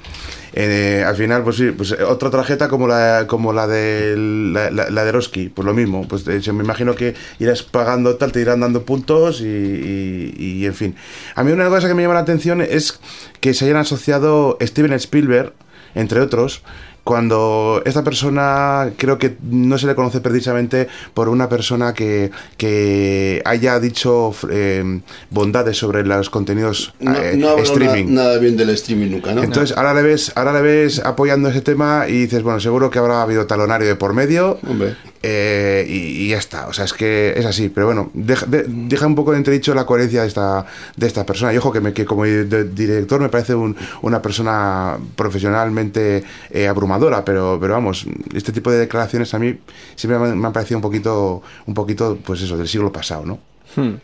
[0.55, 4.71] Eh, al final, pues sí, pues eh, otra tarjeta como la como la de la,
[5.03, 6.07] de Eroski, pues lo mismo.
[6.07, 10.35] Pues de hecho, me imagino que irás pagando tal, te irán dando puntos y, y-
[10.37, 10.95] y, en fin.
[11.35, 13.01] A mí una cosa que me llama la atención es
[13.41, 15.55] que se hayan asociado Steven Spielberg,
[15.95, 16.63] entre otros,
[17.05, 23.43] cuando esta persona creo que no se le conoce precisamente por una persona que, que
[23.45, 28.07] haya dicho eh, bondades sobre los contenidos No, eh, no streaming.
[28.15, 29.43] na- nada bien del streaming nunca, ¿no?
[29.43, 32.99] Entonces ahora le ves, ahora le ves apoyando ese tema y dices, bueno, seguro que
[32.99, 34.59] habrá habido talonario de por medio.
[34.69, 34.95] Hombre.
[35.23, 36.67] Eh, y, ya está.
[36.69, 37.69] O sea, es que es así.
[37.69, 41.25] Pero bueno, deja, de- deja un poco de entredicho la coherencia de esta, de esta
[41.25, 41.53] persona.
[41.55, 47.25] Y ojo que, me, que como director me parece un- una persona profesionalmente eh, abrumadora.
[47.25, 49.59] Pero, pero vamos, este tipo de declaraciones a mí
[49.95, 53.39] siempre me han, parecido un poquito, un poquito, pues eso, del siglo pasado, ¿no?
[53.77, 53.95] Hmm.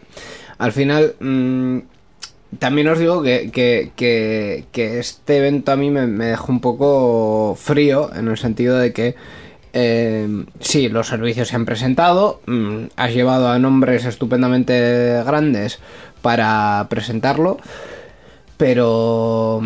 [0.59, 1.79] Al final, mm,
[2.59, 3.51] también os digo que-
[4.73, 8.93] que este evento a mí me, me dejó un poco frío en el sentido de
[8.93, 9.15] que
[9.73, 15.79] eh, sí, los servicios se han presentado, mm, has llevado a nombres estupendamente grandes
[16.23, 17.59] para presentarlo,
[18.57, 19.63] pero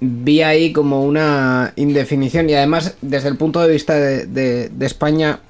[0.00, 5.40] vi ahí como una indefinición y además desde el punto de vista de, España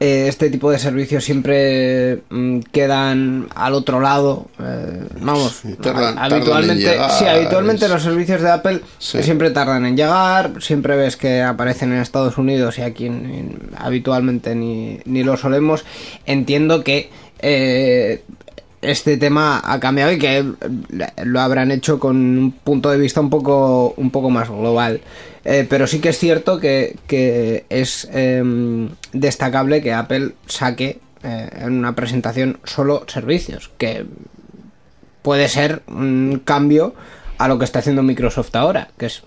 [0.00, 4.46] este tipo de servicios siempre mm, quedan al otro lado.
[4.60, 9.22] eh, vamos, tardan- habitualmente, llegar, sí, habitualmente es- los servicios de Apple Sí.
[9.22, 10.52] siempre tardan en llegar.
[10.60, 15.36] Siempre ves que aparecen en Estados Unidos y aquí en- en- habitualmente ni, ni lo
[15.36, 15.84] solemos.
[16.26, 18.22] Entiendo que eh,
[18.82, 20.44] este tema ha cambiado y que
[21.24, 25.00] lo habrán hecho con un punto de vista un poco, un poco más global.
[25.44, 31.50] Eh, pero sí que es cierto que, que es em, destacable que Apple saque eh,
[31.60, 34.06] en una presentación solo servicios, que
[35.22, 36.94] puede ser un cambio
[37.38, 39.22] a lo que está haciendo Microsoft ahora, que es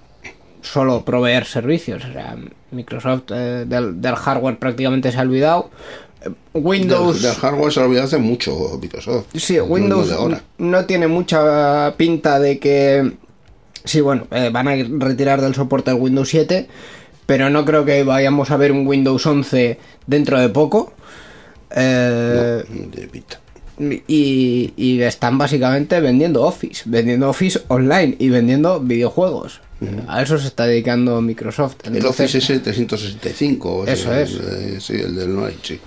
[0.62, 2.06] solo proveer servicios.
[2.06, 2.36] O sea,
[2.72, 5.72] Microsoft eh, del, del hardware prácticamente se ha olvidado.
[6.54, 7.22] Windows...
[7.22, 9.26] Del, del hardware se lo olvidó hace mucho Microsoft.
[9.36, 13.14] Sí, No- no Windows no tiene mucha pinta de que...
[13.84, 16.68] Sí, bueno, eh, van a retirar del soporte el Windows 7,
[17.26, 20.94] pero no creo que vayamos a ver un Windows 11 dentro de poco.
[21.76, 23.40] Eh, No, de pinta.
[24.08, 29.62] y, y están básicamente vendiendo Office, vendiendo Office online y vendiendo videojuegos.
[30.08, 31.78] A eso se está dedicando Microsoft.
[31.86, 33.86] El Entonces- Office es 365.
[33.88, 34.32] Eso el- es.
[34.34, 35.80] eh, sí, el del Noise, sí.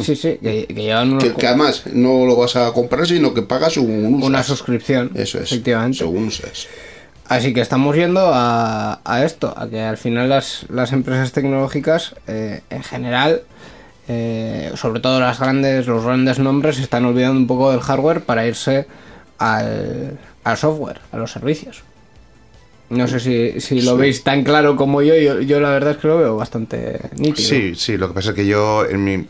[0.00, 3.34] Sí, sí, que, que llevan unos Que, que además no lo vas a comprar, sino
[3.34, 4.26] que pagas un usas.
[4.28, 5.10] una suscripción.
[5.14, 5.44] Eso es.
[5.52, 5.98] Efectivamente.
[5.98, 6.68] Según usas.
[7.26, 12.14] Así que estamos yendo a, a esto, a que al final las, las empresas tecnológicas
[12.26, 13.42] eh, en general,
[14.08, 18.22] eh, sobre todo las grandes, los grandes nombres, se están olvidando un poco del hardware
[18.22, 18.86] para irse
[19.38, 21.82] al, al software, a los servicios.
[22.88, 23.98] No sé si, si lo Sí.
[23.98, 27.48] veis tan claro como yo, yo, yo la verdad es que lo veo bastante nítido.
[27.48, 29.26] Sí, sí, lo que pasa es que yo en mi,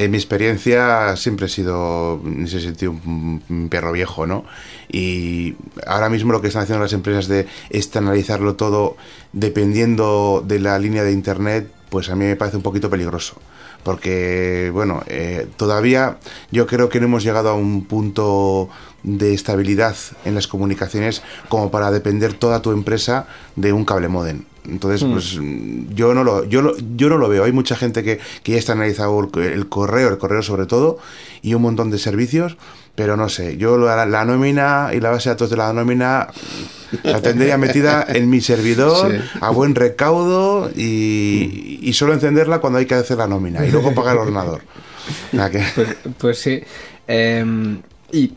[0.00, 4.46] en mi experiencia siempre he sido, en ese sentido, un, un perro viejo, ¿no?
[4.90, 8.96] Y ahora mismo lo que están haciendo las empresas de externalizarlo todo
[9.34, 13.34] dependiendo de la línea de Internet, pues a mí me parece un poquito peligroso.
[13.82, 16.16] Porque, bueno, eh, todavía
[16.50, 18.70] yo creo que no hemos llegado a un punto
[19.02, 24.42] de estabilidad en las comunicaciones como para depender toda tu empresa de un cable modem.
[24.68, 27.44] Entonces, pues mm, yo no lo, yo lo, yo no lo veo.
[27.44, 30.98] Hay mucha gente que, que ya está analizado el, el correo, el correo sobre todo,
[31.40, 32.58] y un montón de servicios,
[32.94, 36.28] pero no sé, yo la, la nómina y la base de datos de la nómina
[37.02, 39.16] la tendría metida en mi servidor Sí.
[39.40, 43.94] a buen recaudo y, y solo encenderla cuando hay que hacer la nómina y luego
[43.94, 44.60] pagar el ordenador.
[45.30, 46.60] Que- Pues, pues sí.
[47.08, 47.78] Eh,
[48.12, 48.32] y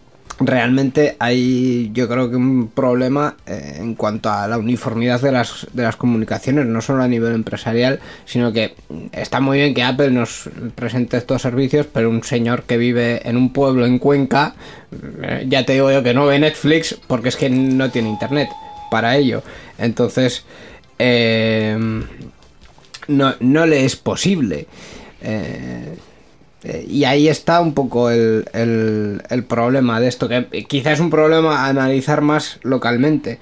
[0.45, 5.67] realmente hay, yo creo que un problema eh, en cuanto a la uniformidad de las,
[5.73, 8.75] de las comunicaciones, no solo a nivel empresarial, sino que
[9.11, 13.37] está muy bien que Apple nos presente estos servicios, pero un señor que vive en
[13.37, 14.55] un pueblo en Cuenca,
[15.21, 18.49] eh, ya te digo yo que no ve Netflix porque es que no tiene internet
[18.89, 19.43] para ello.
[19.77, 20.45] Entonces,
[20.99, 21.77] eh,
[23.07, 24.67] no, no le es posible.
[25.21, 25.95] Eh,
[26.87, 31.09] y ahí está un poco el, el- el problema de esto, que quizás es un
[31.09, 33.39] problema a analizar más localmente.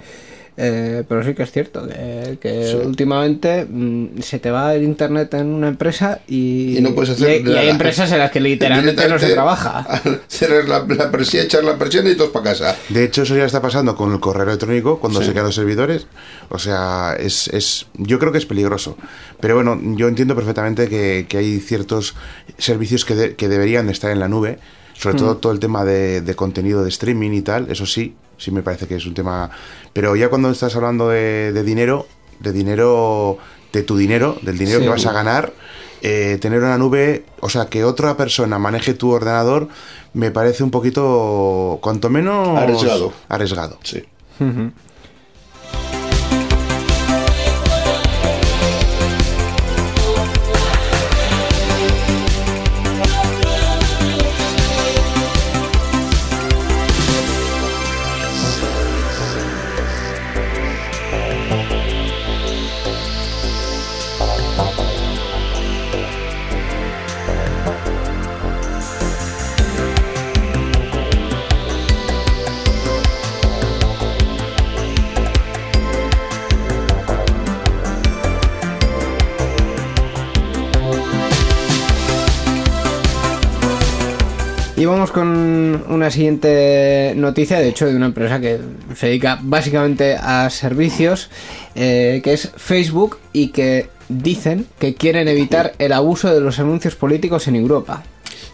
[0.64, 5.34] Eh, pero sí que es cierto que, que últimamente mm, se te va el internet
[5.34, 8.20] en una empresa y, Y no puedes hacer y hay, y hay la- empresas en
[8.20, 9.88] las que literalmente no se trabaja.
[10.28, 12.76] Cerrar la, la persiana, echar la persiana y todos para casa.
[12.90, 15.28] De hecho, eso ya está pasando con el correo electrónico cuando Sí.
[15.28, 16.06] se quedan los servidores.
[16.50, 18.98] O sea, es, es, yo creo que es peligroso.
[19.40, 22.14] Pero bueno, yo entiendo perfectamente que, que hay ciertos
[22.60, 24.60] servicios que, de- que deberían de estar en la nube.
[24.94, 27.72] Sobre todo todo el tema de, de contenido de streaming y tal.
[27.72, 29.50] Eso sí, sí me parece que es un tema...
[29.94, 32.08] Pero ya cuando estás hablando de, de dinero,
[32.40, 33.38] de dinero,
[33.72, 34.84] de tu dinero, del dinero Sí.
[34.86, 35.54] que vas a ganar,
[36.02, 39.68] eh, tener una nube, o sea, que otra persona maneje tu ordenador,
[40.14, 42.58] me parece un poquito, cuanto menos...
[42.58, 43.14] Arriesgado.
[43.30, 43.78] Arriesgado.
[43.84, 44.04] Sí.
[85.10, 88.60] Con una siguiente noticia, de hecho, de una empresa que
[88.96, 91.32] se dedica básicamente a servicios,
[91.74, 96.96] eh, que es Facebook, y que dicen que quieren evitar el abuso de los anuncios
[96.96, 98.04] políticos en Europa.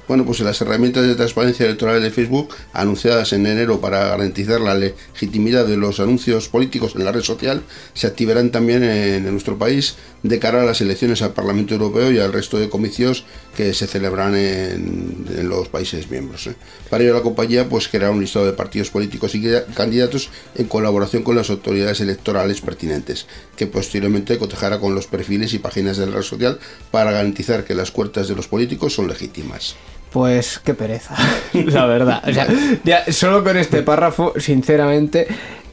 [0.08, 4.74] Bueno, pues las herramientas de transparencia electoral de Facebook, anunciadas en enero para garantizar la
[4.74, 7.62] legitimidad de los anuncios políticos en la red social,
[7.93, 12.20] se activarán también en, nuestro país de cara a las elecciones al Parlamento Europeo y
[12.20, 13.26] al resto de comicios
[13.58, 16.48] que se celebran en, los países miembros.
[16.48, 16.56] ¿eh?
[16.89, 21.24] Para ello, la compañía pues creará un listado de partidos políticos y candidatos en colaboración
[21.24, 23.26] con las autoridades electorales pertinentes,
[23.58, 26.60] que posteriormente cotejará con los perfiles y páginas de la red social
[26.91, 29.76] para garantizar que las cuentas de los políticos son legítimas.
[30.17, 31.15] Pues qué pereza,
[31.53, 32.23] la verdad.
[32.27, 32.47] O sea,
[32.84, 35.27] ya, solo con este párrafo, sinceramente,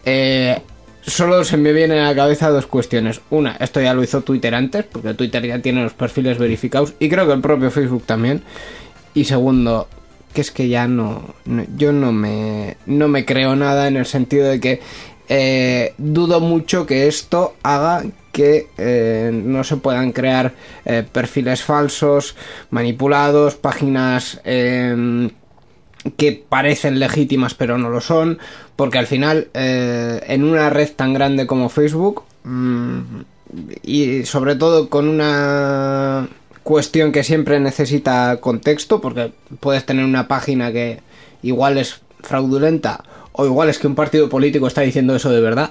[0.05, 0.61] eh,
[1.01, 3.23] solo se me vienen a la cabeza dos cuestiones.
[3.31, 7.09] Una, esto ya lo hizo Twitter antes, porque Twitter ya tiene los perfiles verificados, y
[7.09, 8.43] creo que el propio Facebook también.
[9.15, 9.89] Y segundo,
[10.35, 11.35] que es que ya no,
[11.79, 14.83] yo no me, no me creo nada en el sentido de que
[15.29, 22.35] eh, dudo mucho que esto haga que eh, no se puedan crear eh, perfiles falsos,
[22.71, 25.31] manipulados, páginas em,
[26.17, 28.39] que parecen legítimas pero no lo son,
[28.77, 33.01] porque al final en una red tan grande como Facebook mm,
[33.83, 36.29] y sobre todo con una
[36.63, 41.01] cuestión que siempre necesita contexto, porque puedes tener una página que
[41.43, 43.05] igual es fraudulenta
[43.37, 45.71] o igual es que un partido político está diciendo eso de verdad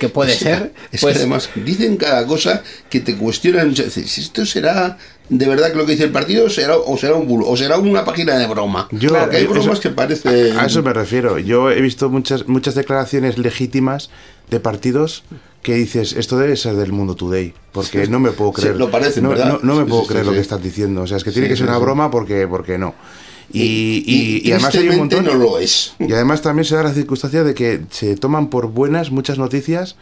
[0.00, 0.72] que puede ser.
[0.90, 3.74] Es pues, que además dicen cada cosa que te cuestionan.
[3.76, 7.26] Si esto será de verdad que lo que dice el partido será, o será un
[7.26, 8.88] bulo, o será una página de broma.
[8.92, 10.58] Yo, Porque hay bromas que parecen.
[10.58, 11.38] A eso me refiero.
[11.38, 14.10] Yo he visto muchas, muchas declaraciones legítimas
[14.50, 15.24] de partidos
[15.62, 18.74] que dices, esto debe ser del Mundo Today, porque no me puedo creer.
[18.74, 19.48] Sí, lo parece, no, ¿verdad?
[19.48, 21.02] no, no me Sí, puedo sí, creer sí, lo que estás diciendo.
[21.02, 21.84] O sea, es que tiene Sí, que ser sí, una sí.
[21.84, 22.94] broma porque, porque no.
[23.52, 25.24] Y, y, y además hay un montón.
[25.24, 25.94] no lo es.
[25.98, 29.96] Y además también se da la circunstancia de que se toman por buenas muchas noticias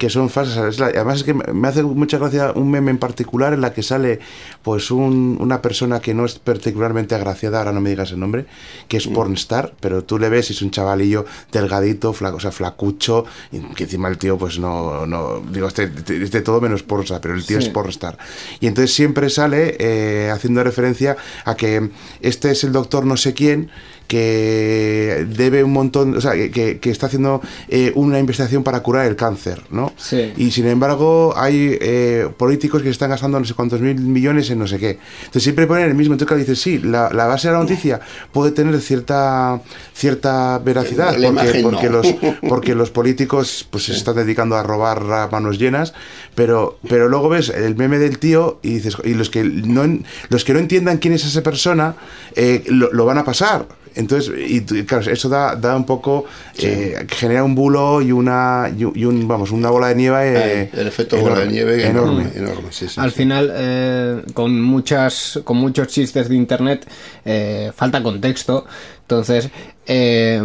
[0.00, 0.56] que son falsas.
[0.74, 3.74] Es la- además es que me hace mucha gracia un meme en particular en la
[3.74, 4.18] que sale
[4.62, 8.46] pues un- una persona que no es particularmente agraciada, ahora no me digas el nombre,
[8.88, 12.50] que es pornstar, pero tú le ves y es un chavalillo delgadito, flaco, o sea,
[12.50, 16.82] flacucho, y que encima el tío pues no, no digo, este, este- este todo menos
[16.82, 17.66] pornstar, pero el tío Sí.
[17.66, 18.16] es pornstar.
[18.58, 21.90] Y entonces siempre sale eh, haciendo referencia a que
[22.22, 23.70] este es el doctor no sé quién,
[24.10, 28.80] que debe un montón, o sea, que, que- que está haciendo eh, una investigación para
[28.82, 29.92] curar el cáncer, ¿no?
[29.96, 30.32] Sí.
[30.36, 34.58] Y sin embargo hay eh, políticos que están gastando no sé cuántos mil millones en
[34.58, 34.98] no sé qué.
[35.20, 36.14] Entonces siempre ponen el mismo.
[36.14, 38.00] Entonces claro, dices, sí, la, la base de la noticia
[38.32, 39.60] puede tener cierta
[39.94, 41.96] cierta veracidad La porque, porque no.
[41.98, 42.14] los
[42.48, 45.94] porque los políticos pues se están dedicando a robar a manos llenas,
[46.34, 50.04] pero pero luego ves el meme del tío y dices y los que no en-
[50.28, 51.94] los que no entiendan quién es esa persona
[52.34, 53.66] eh, lo, lo van a pasar.
[53.94, 56.24] Entonces, y claro, eso da, da un poco,
[56.58, 60.32] eh, genera un bulo y una, y un- y un, vamos, una bola de nieve.
[60.36, 62.22] eh, el efecto bola de nieve enorme.
[62.22, 62.38] enorme.
[62.38, 63.16] enorme, sí, sí, Al sí.
[63.16, 66.86] final, eh, con muchas, con muchos chistes de internet,
[67.24, 68.64] eh, falta contexto.
[69.02, 69.48] Entonces,
[69.86, 70.40] eh,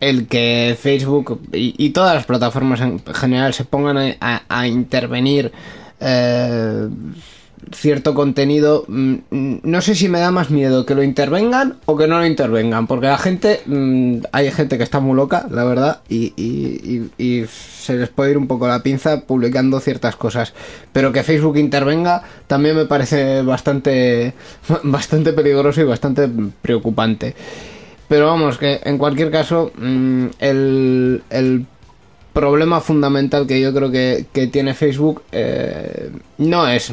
[0.00, 4.66] el que Facebook y, y todas las plataformas en general se pongan a, a- a
[4.68, 5.52] intervenir
[6.00, 6.88] eh,
[7.72, 11.96] cierto contenido, mm, mm, no sé si me da más miedo que lo intervengan o
[11.96, 15.64] que no lo intervengan, porque la gente, mm, hay gente que está muy loca, la
[15.64, 20.52] verdad, y, y- se les puede ir un poco la pinza publicando ciertas cosas,
[20.92, 24.34] pero que Facebook intervenga también me parece bastante,
[24.82, 26.28] bastante peligroso y bastante
[26.62, 27.34] preocupante.
[28.08, 31.66] Pero vamos, que en cualquier caso, el
[32.38, 36.92] problema fundamental que yo creo que, que tiene Facebook eh, no es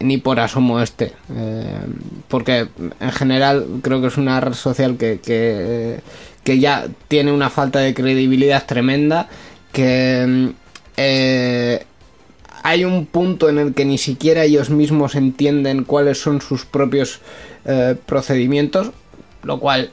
[0.00, 1.12] ni por asomo este.
[1.34, 1.80] eh,
[2.28, 7.80] porque en general creo que es una red social que, que, ya tiene una falta
[7.80, 9.28] de credibilidad tremenda.
[9.72, 10.48] Que mm,
[10.96, 11.84] eh,
[12.62, 17.20] hay un punto en el que ni siquiera ellos mismos entienden cuáles son sus propios
[18.06, 18.92] procedimientos.
[19.42, 19.90] Lo cual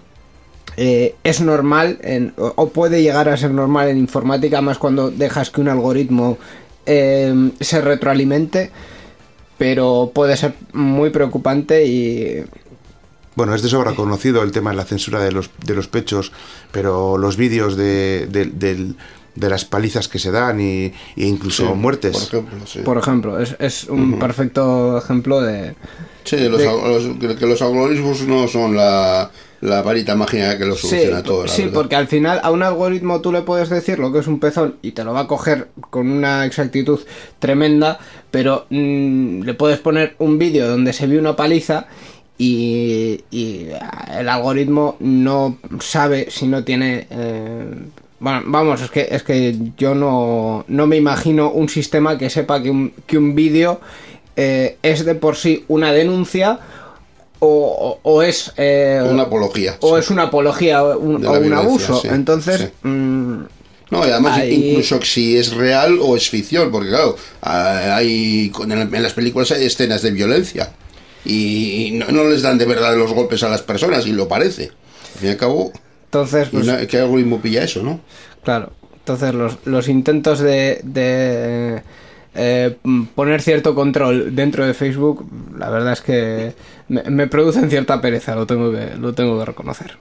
[0.78, 5.50] eh, es normal en- o, puede llegar a ser normal en informática, más cuando dejas
[5.50, 6.38] que un algoritmo
[6.86, 8.72] eh, se retroalimente,
[9.58, 12.44] pero puede ser muy preocupante y
[13.36, 16.32] Bueno, es de sobra conocido el tema de la censura de los, de los pechos,
[16.72, 18.96] pero los vídeos de, de, del-
[19.36, 22.14] de las palizas que se dan y, e incluso Sí, muertes.
[22.14, 22.80] Por ejemplo, sí.
[22.80, 25.76] por ejemplo, es, es un perfecto ejemplo de...
[26.24, 26.66] Sí, los, de-
[27.28, 29.30] los- que los algoritmos no son la,
[29.62, 31.46] la varita mágica que lo soluciona todo.
[31.46, 31.74] la sí, verdad.
[31.74, 34.76] porque al final a un algoritmo tú le puedes decir lo que es un pezón
[34.82, 37.00] y te lo va a coger con una exactitud
[37.40, 38.00] tremenda,
[38.32, 41.88] pero mm, le puedes poner un vídeo donde se ve una paliza
[42.38, 43.68] y, y
[44.18, 47.08] el algoritmo no sabe si no tiene...
[47.10, 47.66] eh,
[48.20, 52.64] bueno, vamos, es que, es que yo no, no me imagino un sistema que sepa
[52.64, 53.82] que un, que un vídeo
[54.36, 56.60] eh, es de por sí una denuncia
[57.40, 58.52] o, o- es...
[58.58, 59.78] eh, Una apología.
[59.82, 60.00] o sí.
[60.00, 62.00] es una apología o un, o abuso.
[62.02, 62.68] sí, Entonces, sí.
[62.88, 63.44] mm,
[63.92, 69.04] No, y además incluso si es real o es ficción, porque claro, ah, hay en
[69.04, 70.72] las películas hay escenas de violencia
[71.24, 74.72] y no, no les dan de verdad los golpes a las personas y lo parece.
[75.14, 75.72] Al fin y al cabo,
[76.06, 78.00] entonces pues, na- ¿qué algoritmo pilla eso, no?
[78.44, 81.82] Claro, entonces los, los intentos de, de,
[82.36, 82.78] eh,
[83.16, 85.26] poner cierto control dentro de Facebook,
[85.58, 86.54] la verdad es que
[86.90, 89.98] me, me producen cierta pereza, lo tengo que, lo tengo que reconocer.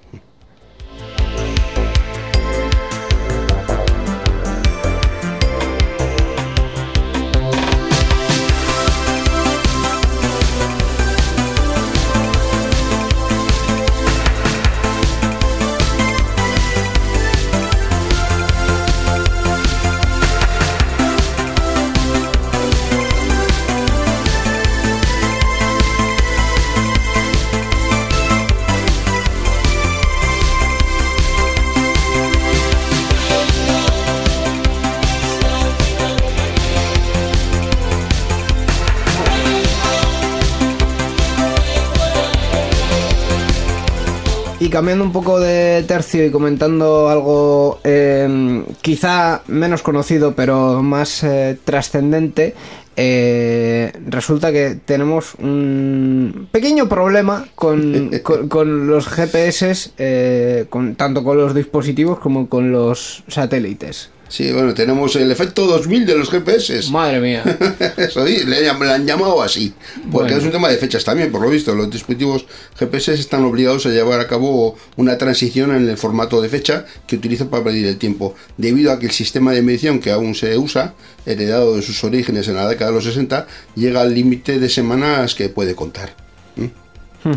[44.75, 51.57] Cambiando un poco de tercio y comentando algo eh, quizá menos conocido pero más eh,
[51.65, 52.55] trascendente,
[52.97, 61.23] eh, resulta que tenemos un pequeño problema con, con- con los GPS, eh, con, tanto
[61.23, 64.11] con los dispositivos como con los satélites.
[64.29, 66.91] Sí, bueno, tenemos el efecto 2000 de los GPS.
[66.91, 67.43] Madre mía.
[67.97, 69.73] Eso sí, le, han llamado así.
[70.11, 70.37] Porque Bueno.
[70.37, 71.75] es un tema de fechas también, por lo visto.
[71.75, 72.47] Los dispositivos
[72.79, 77.17] GPS están obligados a llevar a cabo una transición en el formato de fecha que
[77.17, 78.35] utilizan para medir el tiempo.
[78.57, 80.95] Debido a que el sistema de medición que aún se usa,
[81.27, 83.47] heredado de sus orígenes en la década de los 60,
[83.77, 86.15] llega al límite de semanas que puede contar.
[86.57, 87.29] ¿Mm?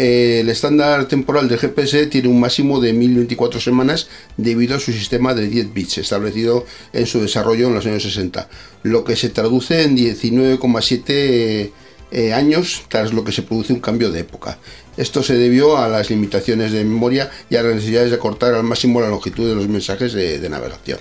[0.00, 5.34] El estándar temporal del GPS tiene un máximo de 1024 semanas debido a su sistema
[5.34, 8.48] de 10 bits establecido en su desarrollo en los años 60,
[8.82, 11.70] lo que se traduce en 19,7
[12.12, 14.56] eh, años tras lo que se produce un cambio de época.
[14.96, 18.64] Esto se debió a las limitaciones de memoria y a las necesidades de acortar al
[18.64, 20.98] máximo la longitud de los mensajes de, navegación.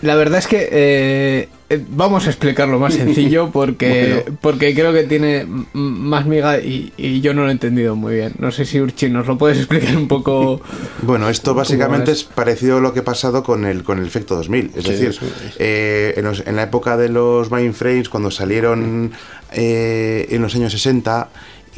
[0.00, 1.48] La verdad es que eh,
[1.90, 4.38] vamos a explicarlo más sencillo porque, Bueno.
[4.40, 8.32] porque creo que tiene más miga y, y yo no lo he entendido muy bien.
[8.38, 10.60] No sé si Urchi nos lo puedes explicar un poco.
[11.02, 12.24] Bueno, esto ¿Cómo básicamente es?
[12.24, 14.72] parecido a lo que ha pasado con el, con el efecto 2000.
[14.76, 15.18] Es Sí, decir,
[15.58, 19.12] eh, en, los- en la época de los mainframes, cuando salieron
[19.52, 21.28] eh, en los años 60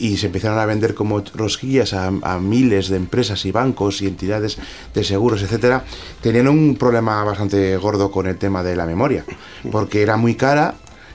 [0.02, 4.08] y se empezaron a vender como rosquillas a, a miles de empresas y bancos y
[4.08, 4.58] entidades
[4.92, 5.84] de seguros, etcétera,
[6.20, 9.24] tenían un problema bastante gordo con el tema de la memoria,
[9.70, 10.74] porque era muy cara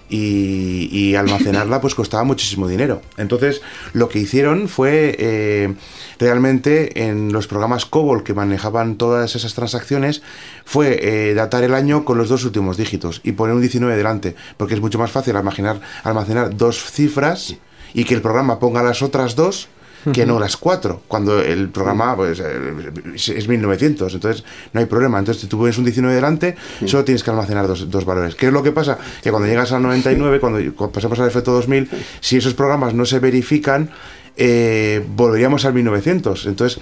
[0.09, 3.01] y, almacenarla pues costaba muchísimo dinero.
[3.17, 3.61] Entonces
[3.93, 5.73] lo que hicieron fue eh,
[6.17, 10.21] realmente en los programas COBOL que manejaban todas esas transacciones
[10.65, 14.35] fue eh, datar el año con los dos últimos dígitos y poner un 19 delante,
[14.57, 17.57] porque es mucho más fácil almacenar, almacenar dos cifras
[17.93, 19.69] y que el programa ponga las otras dos
[20.13, 25.19] que no las cuatro, cuando el programa pues, eh, es 1900, entonces no hay problema.
[25.19, 28.35] Entonces tú pones un 19 delante, solo tienes que almacenar dos, dos valores.
[28.35, 28.97] ¿Qué es lo que pasa?
[29.21, 33.05] Que cuando llegas al 99, cuando, cuando pasamos al efecto 2000, si esos programas no
[33.05, 33.89] se verifican,
[34.35, 36.45] eh, volveríamos al 1900.
[36.45, 36.79] Entonces,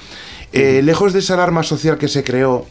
[0.51, 2.65] eh, lejos de esa alarma social que se creó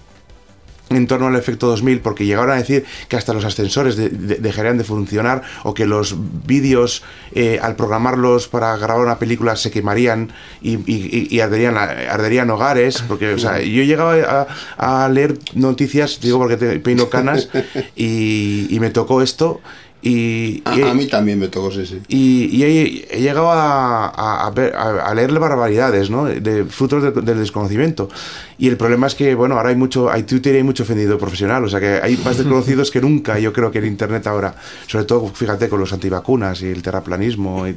[0.96, 4.36] en torno al efecto 2000 porque llegaron a decir que hasta los ascensores de- de-
[4.36, 6.16] dejarían de funcionar o que los
[6.46, 10.32] vídeos eh, al programarlos para grabar una película se quemarían
[10.62, 14.46] y, y- y arderían, arderían hogares porque o sea, yo llegaba
[14.78, 17.48] a, a leer noticias digo porque te peino canas
[17.96, 19.60] y, y me tocó esto
[20.06, 21.86] y, A, y- a mí también me tocó ese.
[21.86, 22.00] sí.
[22.08, 26.26] y, y he, he llegado a, a, a ver- a- a leerle barbaridades, ¿no?
[26.26, 28.08] De frutos de- del desconocimiento.
[28.58, 31.18] Y el problema es que, bueno, ahora hay mucho, hay Twitter y hay mucho ofendido
[31.18, 34.54] profesional, o sea que hay más desconocidos que nunca, yo creo que en Internet ahora.
[34.86, 37.74] Sobre todo, fíjate, con los antivacunas y el terraplanismo y,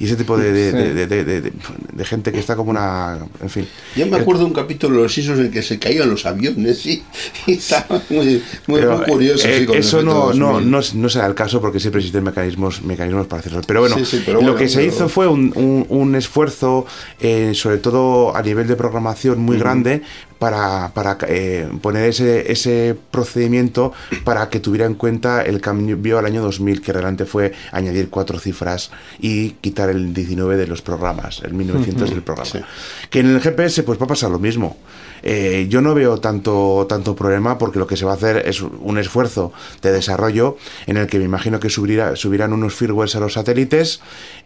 [0.00, 0.76] y ese tipo de, de, Sí.
[0.76, 1.52] de- de- de- de-
[1.92, 3.18] de gente que está como una...
[3.42, 3.66] En fin.
[3.96, 6.86] Yo me acuerdo de un capítulo de los Simpsons en que se caían los aviones
[6.86, 7.02] y,
[7.46, 9.46] y estaba muy, muy, curioso.
[9.46, 10.70] eh, sí, con el eso no, no, 2000.
[10.70, 13.62] no, no será el caso porque siempre existen mecanismos, mecanismos para hacerlo.
[13.66, 16.84] Pero bueno, Sí, sí, pero lo bueno, que se hizo fue un, un- un esfuerzo,
[17.20, 20.02] eh, sobre todo a nivel de programación muy grande,
[20.38, 23.94] para, para eh, poner ese, ese procedimiento
[24.24, 28.38] para que tuviera en cuenta el cambio al año 2000, que realmente fue añadir cuatro
[28.38, 32.66] cifras y quitar el 19 de los programas, el 1900 del programa.
[33.08, 34.76] Que en el GPS pues va a pasar lo mismo.
[35.26, 38.60] Eh, yo no veo tanto, tanto problema porque lo que se va a hacer es
[38.60, 43.20] un esfuerzo de desarrollo en el que me imagino que subirá, subirán unos firmwares a
[43.20, 44.00] los satélites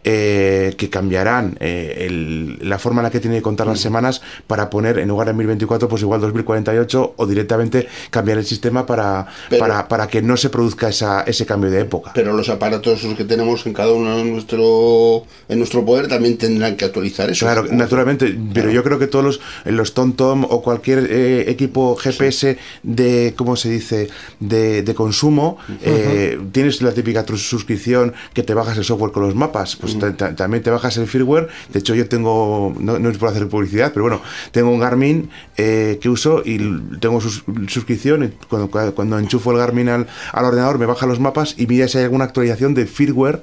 [0.05, 4.21] eh, que cambiarán eh, el- la forma en la que tiene que contar las semanas
[4.47, 9.27] para poner en lugar de 1024 pues igual 2048 o directamente cambiar el sistema para,
[9.49, 12.11] Pero- para, para que no se produzca esa, ese cambio de época.
[12.15, 16.77] Pero los aparatos que tenemos en cada uno en nuestro, en nuestro poder también tendrán
[16.77, 17.45] que actualizar eso.
[17.45, 22.57] Claro, naturalmente, pero yo creo que todos los, los TomTom o cualquier eh, equipo GPS
[22.83, 24.09] de, ¿cómo se dice?,
[24.39, 29.33] de, de consumo, eh, tienes la típica suscripción que te bajas el software con los
[29.35, 31.47] mapas, pues ta- también te bajas el firmware.
[31.73, 35.29] De hecho, yo tengo, no, no es por hacer publicidad, pero bueno, tengo un Garmin
[35.57, 36.57] eh, que uso y
[36.99, 38.23] tengo sus- suscripción.
[38.25, 41.87] y Cuando, cuando enchufo el Garmin al, al ordenador, me baja los mapas y mira
[41.87, 43.41] si hay alguna actualización de firmware.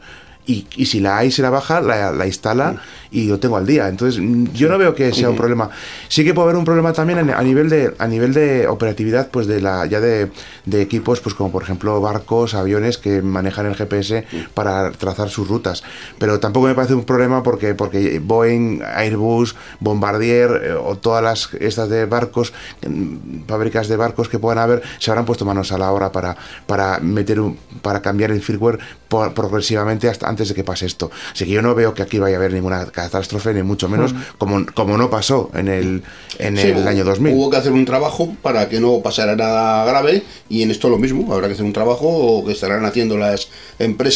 [0.49, 2.77] Y, y si la hay, se la baja, la, la instala
[3.11, 3.89] y lo tengo al día.
[3.89, 4.21] Entonces,
[4.55, 5.71] yo no veo que sea un problema.
[6.09, 9.29] Sí que puede haber un problema también a, a nivel de a nivel de operatividad,
[9.31, 10.31] pues de la ya de,
[10.65, 14.25] de equipos, pues como por ejemplo barcos, aviones que manejan el GPS
[14.55, 15.83] para trazar sus rutas.
[16.19, 21.49] Pero tampoco me parece un problema porque porque Boeing, Airbus, Bombardier eh, o todas las
[21.61, 22.53] estas de barcos,
[22.87, 26.37] mm, fábricas de barcos que puedan haber, se habrán puesto manos a la obra para
[26.67, 28.79] para meter un, para cambiar el firmware
[29.09, 31.11] por- progresivamente hasta antes de que pase esto.
[31.33, 34.15] Así que yo no veo que aquí vaya a haber ninguna catástrofe, ni mucho menos,
[34.37, 36.03] como, como no pasó en el,
[36.39, 37.33] en Sí, el hubo- año 2000.
[37.35, 40.99] Hubo que hacer un trabajo para que no pasara nada grave y en esto lo
[40.99, 43.49] mismo, habrá que hacer un trabajo que estarán haciendo las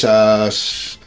[0.04, 0.98] empresas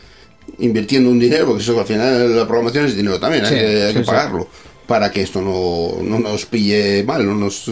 [0.59, 3.65] invirtiendo un dinero, porque eso al final la programación es dinero también, Sí, hay, que,
[3.83, 4.05] hay sí, que sí.
[4.05, 4.47] pagarlo,
[4.87, 7.69] para que esto no, no nos pille mal, no nos...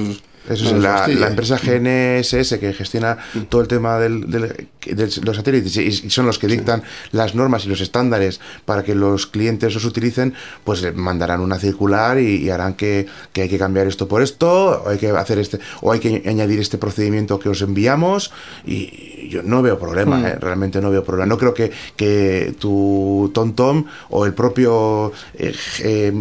[0.50, 3.18] Eso es la, empresa GNSS que gestiona
[3.50, 6.82] todo el tema del, del- de los satélites y, son los que dictan
[7.12, 10.34] las normas y los estándares para que los clientes los utilicen,
[10.64, 14.24] pues eh, mandarán una circular y, y harán que, que hay que cambiar esto por
[14.24, 18.32] esto, o hay que hacer este, o hay que añadir este procedimiento que os enviamos
[18.66, 21.28] y yo no veo problema, eh, realmente no veo problema.
[21.28, 26.12] No creo que, que tu TomTom o el propio eh, eh,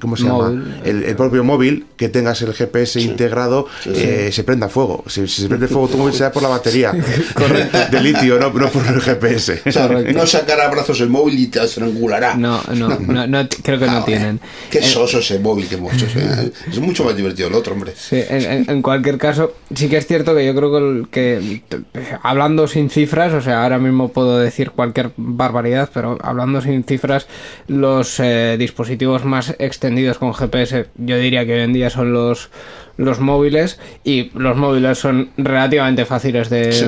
[0.00, 0.48] ¿cómo se llama?
[0.50, 0.74] Móvil.
[0.84, 5.04] El, el propio móvil que tengas el GPS integrado eh, se prenda fuego.
[5.06, 6.92] Si, si se prende fuego tu móvil será por la batería
[7.90, 9.62] de litio, no, no por el GPS.
[9.66, 10.12] O sea, Correcto.
[10.18, 12.34] no sacará brazos el móvil y te estrangulará.
[12.34, 14.40] No, no, no, no, creo que no Ah, tienen.
[14.70, 16.06] Qué Eh, soso ese móvil que hemos hecho.
[16.18, 16.50] ¿eh?
[16.70, 17.92] Es mucho más divertido el otro, hombre.
[17.96, 21.08] Sí, en, en- en cualquier caso, sí que es cierto que yo creo que, el-
[21.10, 21.78] que t-
[22.22, 27.26] hablando sin cifras, o sea, ahora mismo puedo decir cualquier barbaridad, pero hablando sin cifras,
[27.66, 32.50] los eh, dispositivos más extendidos con GPS, yo diría que hoy en día son los,
[32.98, 36.84] los móviles, y los móviles son relativamente fáciles de, Sí,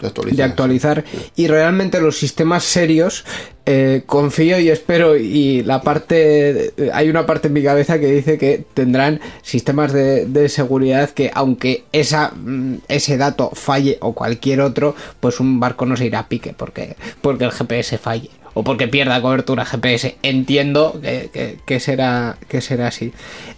[0.00, 0.36] de actualizar.
[0.36, 1.04] de actualizar
[1.36, 3.24] y realmente los sistemas serios
[3.64, 8.36] eh, confío y espero y la parte hay una parte en mi cabeza que dice
[8.36, 14.60] que tendrán sistemas de, de seguridad que aunque esa mm, ese dato falle o cualquier
[14.60, 18.62] otro pues un barco no se irá a pique porque porque el GPS falle o
[18.64, 23.12] porque pierda cobertura GPS entiendo que, que- que será que será así.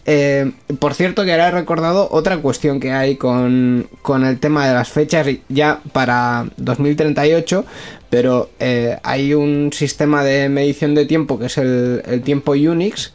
[0.06, 4.66] Eh, por cierto que ahora he recordado otra cuestión que hay con, con el tema
[4.66, 7.64] de las fechas ya para 2038
[8.08, 13.12] pero eh, hay un sistema de medición de tiempo que es el, el tiempo Unix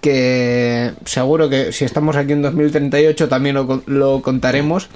[0.00, 4.88] que seguro que si estamos aquí en 2038 también lo, lo contaremos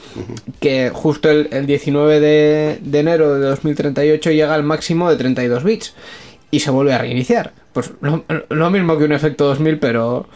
[0.61, 5.63] que justo el, el 19 de, de enero de 2038 llega al máximo de 32
[5.63, 5.95] bits
[6.55, 10.29] y se vuelve a reiniciar pues lo, lo mismo que un efecto 2000 pero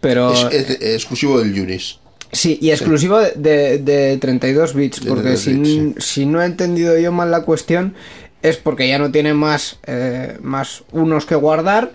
[0.00, 1.98] pero Es, es- es exclusivo del Unix.
[2.30, 5.54] Sí, y exclusivo de, de- de 32 bits, De porque 32 si,
[5.84, 7.94] bits, si no he entendido yo mal la cuestión,
[8.42, 11.92] es porque ya no tiene más, eh, más unos que guardar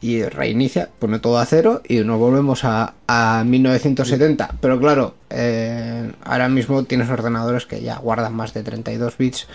[0.00, 4.56] y reinicia, pone todo a cero y nos volvemos a, a 1970.
[4.60, 9.46] Pero claro, eh, ahora mismo tienes ordenadores que ya guardan más de 32 bits.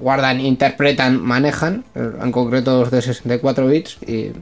[0.00, 4.32] Guardan, interpretan, manejan, eh, en concreto los de 64 bits, y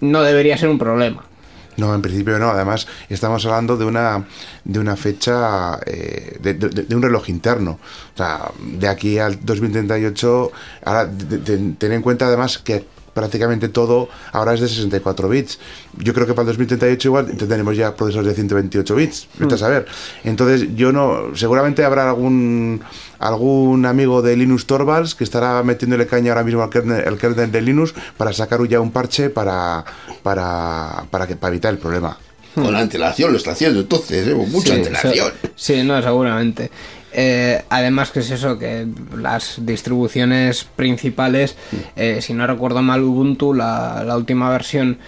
[0.00, 1.24] no debería ser un problema.
[1.76, 2.50] No, en principio no.
[2.50, 4.26] Además, estamos hablando de una
[4.64, 7.78] de una fecha eh, de, un reloj interno.
[8.14, 10.52] O sea, de aquí al 2038,
[10.84, 12.84] ahora ten en cuenta además que
[13.14, 15.58] prácticamente todo ahora es de 64 bits.
[15.98, 19.28] Yo creo que para el 2038 igual tendremos ya procesadores de 128 bits.
[19.38, 19.86] Vete a saber.
[20.24, 21.34] Entonces, yo no.
[21.34, 22.80] Seguramente habrá algún
[23.18, 27.52] algún amigo de Linux Torvalds que estará metiéndole caña ahora mismo al kernel, el kernel
[27.52, 29.84] de Linux para sacar ya un parche para
[30.22, 32.16] para para que para evitar el problema.
[32.54, 34.34] Con antelación lo está haciendo entonces, ¿eh?
[34.34, 35.32] mucha Sí, antelación.
[35.54, 36.70] Sí, no, seguramente.
[37.12, 38.86] Eh, además que es eso, que
[39.16, 41.56] las distribuciones principales,
[41.96, 44.98] eh, si no recuerdo mal, Ubuntu, la, la última versión,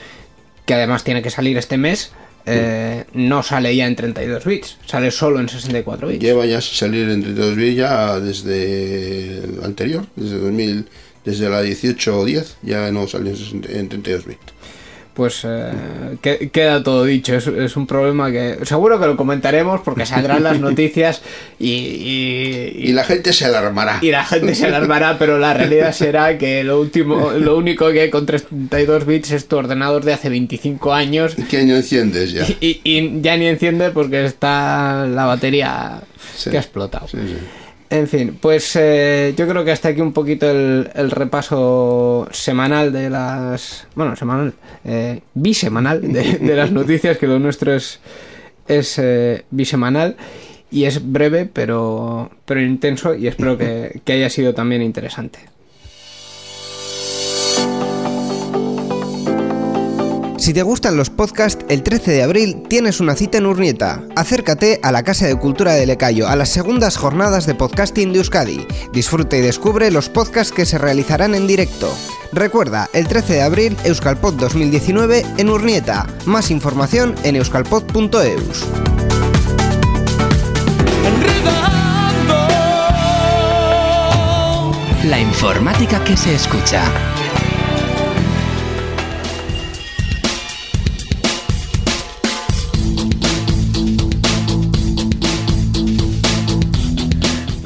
[0.67, 2.13] que además tiene que salir este mes,
[2.45, 6.21] eh, no sale ya en 32 bits, sale solo en 64 bits.
[6.21, 10.89] Lleva ya sin salir en 32 bits ya desde el anterior, desde 2000,
[11.25, 14.41] desde la 18 o 10, ya no salió en 60 en 32 bits.
[15.15, 15.71] Pues eh,
[16.23, 20.43] que- queda todo dicho, es, es un problema que seguro que lo comentaremos porque saldrán
[20.43, 21.21] las noticias
[21.59, 23.99] y, y- Y la gente se alarmará.
[24.01, 28.01] y la gente se alarmará, pero la realidad será que lo último, lo único que
[28.01, 32.47] hay con 32 bits es tu ordenador de hace 25 años ¿Qué año enciendes ya?
[32.61, 36.01] y, y ya ni enciende porque está la batería
[36.37, 36.49] Sí.
[36.51, 37.07] que ha explotado.
[37.09, 37.37] Sí, sí.
[37.93, 43.11] En fin, pues eh, yo creo que hasta aquí un poquito el, repaso semanal de
[43.11, 43.87] las...
[43.95, 48.01] Bueno, semanal, eh, bisemanal de, de las noticias, que lo nuestro es,
[48.67, 50.17] es eh, bisemanal
[50.71, 55.41] y es breve pero, pero intenso y espero que, que haya sido también interesante.
[60.43, 64.03] Si te gustan los podcasts, el 13 de abril tienes una cita en Urnieta.
[64.17, 68.19] Acércate a la Casa de Cultura de Lecayo a las segundas jornadas de podcasting de
[68.19, 68.67] Euskadi.
[68.93, 71.97] Disfruta y descubre los podcasts que se realizarán en directo.
[72.33, 76.09] Recuerda, el 13 de abril, Euskalpod 2019 en Urnieta.
[76.27, 78.67] Más información en euskalpod.eus.
[85.05, 86.83] La informática que se escucha.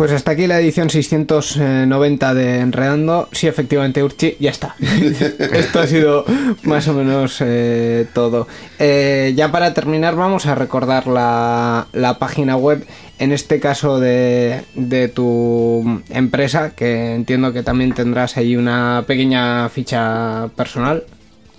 [0.07, 3.29] Pues hasta aquí la edición 690 de Enredando.
[3.33, 4.77] Sí, efectivamente, Urchi, ya está.
[4.81, 6.25] Esto ha sido
[6.63, 8.47] más o menos eh, todo.
[8.79, 12.87] Eh, ya para terminar, vamos a recordar la, la página web,
[13.19, 19.69] en este caso de, de tu empresa, que entiendo que también tendrás ahí una pequeña
[19.71, 21.03] ficha personal.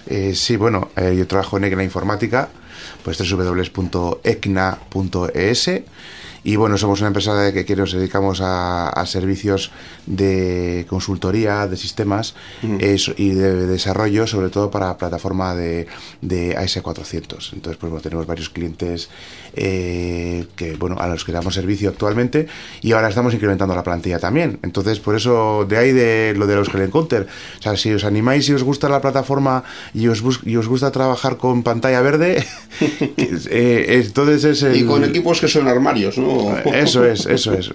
[0.05, 2.47] Eh, sí, bueno, eh, yo trabajo en ECNA Informática,
[3.03, 3.71] pues www.ecna.es
[6.47, 9.69] y bueno, somos una empresa de que, que nos dedicamos a, a servicios
[10.05, 15.87] de consultoría, de sistemas y de, desarrollo, sobre todo para plataforma de,
[16.21, 17.51] de AS400.
[17.51, 19.09] Entonces, pues bueno, tenemos varios clientes
[19.59, 22.47] eh, que, bueno, a los que damos servicio actualmente
[22.81, 24.59] y ahora estamos incrementando la plantilla también.
[24.63, 27.27] Entonces, por eso, de ahí de lo de los que Encounter.
[27.59, 30.67] O sea, si os animáis y os gusta la plataforma y os, bus- y os
[30.67, 32.45] gusta trabajar con pantalla verde,
[33.17, 34.77] eh, entonces es el...
[34.77, 36.55] Y con equipos que son armarios, ¿no?
[36.59, 37.73] Eso es, eso es.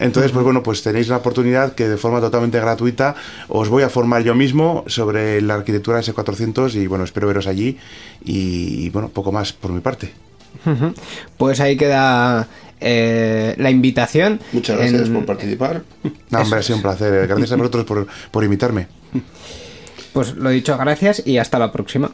[0.00, 3.14] Entonces, pues bueno, pues tenéis la oportunidad que de forma totalmente gratuita
[3.46, 7.78] os voy a formar yo mismo sobre la arquitectura S400 y bueno, espero veros allí
[8.24, 10.10] y bueno, poco más por mi parte.
[11.36, 12.46] Pues ahí queda
[12.80, 14.40] eh, la invitación.
[14.52, 15.82] Muchas gracias En- por participar.
[16.30, 17.26] No, hombre, ha sido un placer.
[17.26, 18.86] Gracias a vosotros por, por invitarme.
[20.12, 22.10] Pues lo dicho, gracias y hasta la próxima.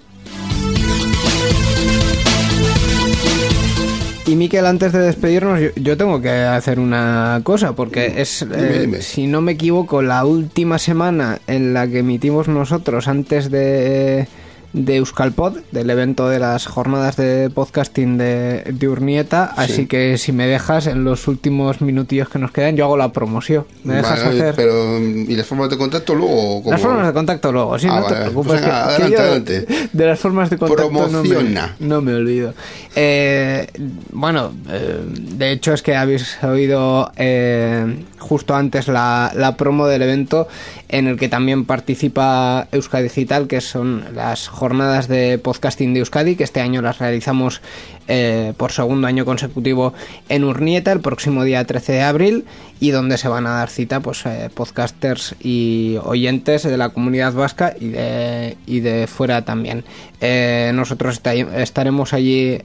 [4.26, 8.78] Y Miquel, antes de despedirnos, yo, yo tengo que hacer una cosa, porque es, eh,
[8.82, 9.02] dime.
[9.02, 14.26] si no me equivoco, la última semana en la que emitimos nosotros antes de,
[14.74, 19.44] de Euskalpod, del evento de las jornadas de podcasting de, de Urnieta.
[19.56, 23.12] Así que si me dejas, en los últimos minutillos que nos quedan, yo hago la
[23.12, 23.64] promoción.
[23.84, 24.54] ¿Me dejas Vale, hacer?
[24.56, 26.62] Pero, ¿y las formas de contacto luego?
[26.66, 28.46] Las formas de contacto luego, sí, Ah, no te preocupes.
[28.48, 29.66] Pues que- que adelante, yo adelante.
[29.92, 31.76] De las formas de contacto no me, Promociona.
[31.78, 32.52] no me olvido.
[32.96, 33.68] Eh,
[34.10, 35.00] bueno, eh,
[35.36, 40.48] de hecho es que habéis oído eh, justo antes la, la promo del evento
[40.88, 46.36] en el que también participa Euskadi Digital, que son las jornadas de podcasting de Euskadi,
[46.36, 47.60] que este año las realizamos
[48.08, 49.92] eh, por segundo año consecutivo
[50.30, 52.44] en Urnieta, el próximo día 13 de abril,
[52.80, 57.34] y donde se van a dar cita pues eh, podcasters y oyentes de la comunidad
[57.34, 59.84] vasca y de, y de fuera también.
[60.22, 62.58] Eh, nosotros esta- estaremos allí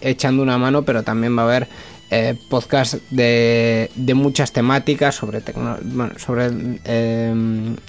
[0.00, 1.68] echando una mano, pero también va a haber
[2.10, 6.48] eh, podcast de, de muchas temáticas sobre tecno- bueno, sobre
[6.84, 7.34] eh,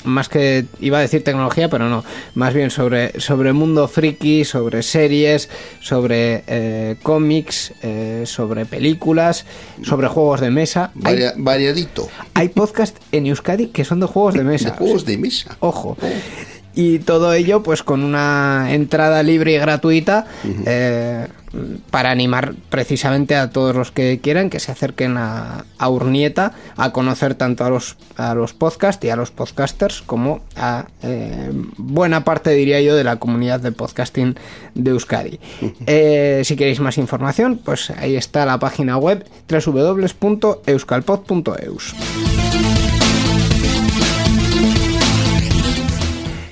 [0.03, 2.03] más que iba a decir tecnología pero no
[2.35, 5.49] más bien sobre sobre mundo friki sobre series
[5.79, 9.45] sobre eh, cómics eh, sobre películas
[9.83, 12.09] sobre juegos de mesa hay, Varia- variadito.
[12.33, 15.55] hay podcast en Euskadi que son de juegos de mesa De juegos de mesa.
[15.61, 15.97] Ojo.
[16.75, 20.27] Y todo ello, pues con una entrada libre y gratuita.
[20.65, 21.27] eh,
[21.89, 26.91] para animar precisamente a todos los que quieran que se acerquen a, a Urnieta a
[26.91, 32.23] conocer tanto a los, a los podcasts y a los podcasters como a eh, buena
[32.23, 34.35] parte, diría yo, de la comunidad de podcasting
[34.75, 35.39] de Euskadi.
[35.87, 41.95] Eh, si queréis más información, pues ahí está la página web www.euskalpod.eus.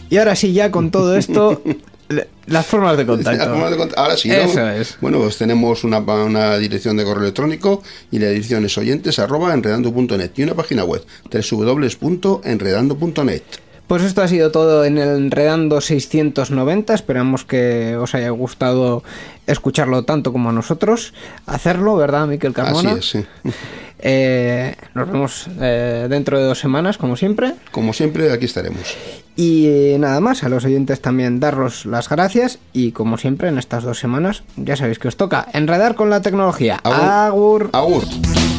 [0.10, 1.62] Y ahora sí, ya con todo esto,
[2.48, 3.38] las formas de contacto.
[3.38, 4.36] Las formas de cont- Ahora sí, ¿no?
[4.36, 4.98] Eso es.
[5.02, 9.54] Bueno, pues tenemos una, una dirección de correo electrónico y la dirección es oyentes arroba
[9.54, 11.04] enredando.net y una página web
[11.52, 13.42] www.enredando.net.
[13.88, 16.94] Pues esto ha sido todo en el Enredando 690.
[16.94, 19.02] Esperamos que os haya gustado
[19.46, 21.14] escucharlo tanto como a nosotros.
[21.46, 22.92] Hacerlo, ¿verdad, Miquel Carmona?
[22.92, 23.26] Así es, sí.
[24.00, 27.54] Eh, nos vemos eh, dentro de dos semanas, como siempre.
[27.72, 28.96] Como siempre, aquí estaremos.
[29.36, 32.60] Y eh, nada más, a los oyentes también daros las gracias.
[32.74, 36.22] Y como siempre, en estas dos semanas, ya sabéis que os toca enredar con la
[36.22, 36.80] tecnología.
[36.84, 37.70] Agur.
[37.74, 38.04] Agur.
[38.04, 38.57] Agur.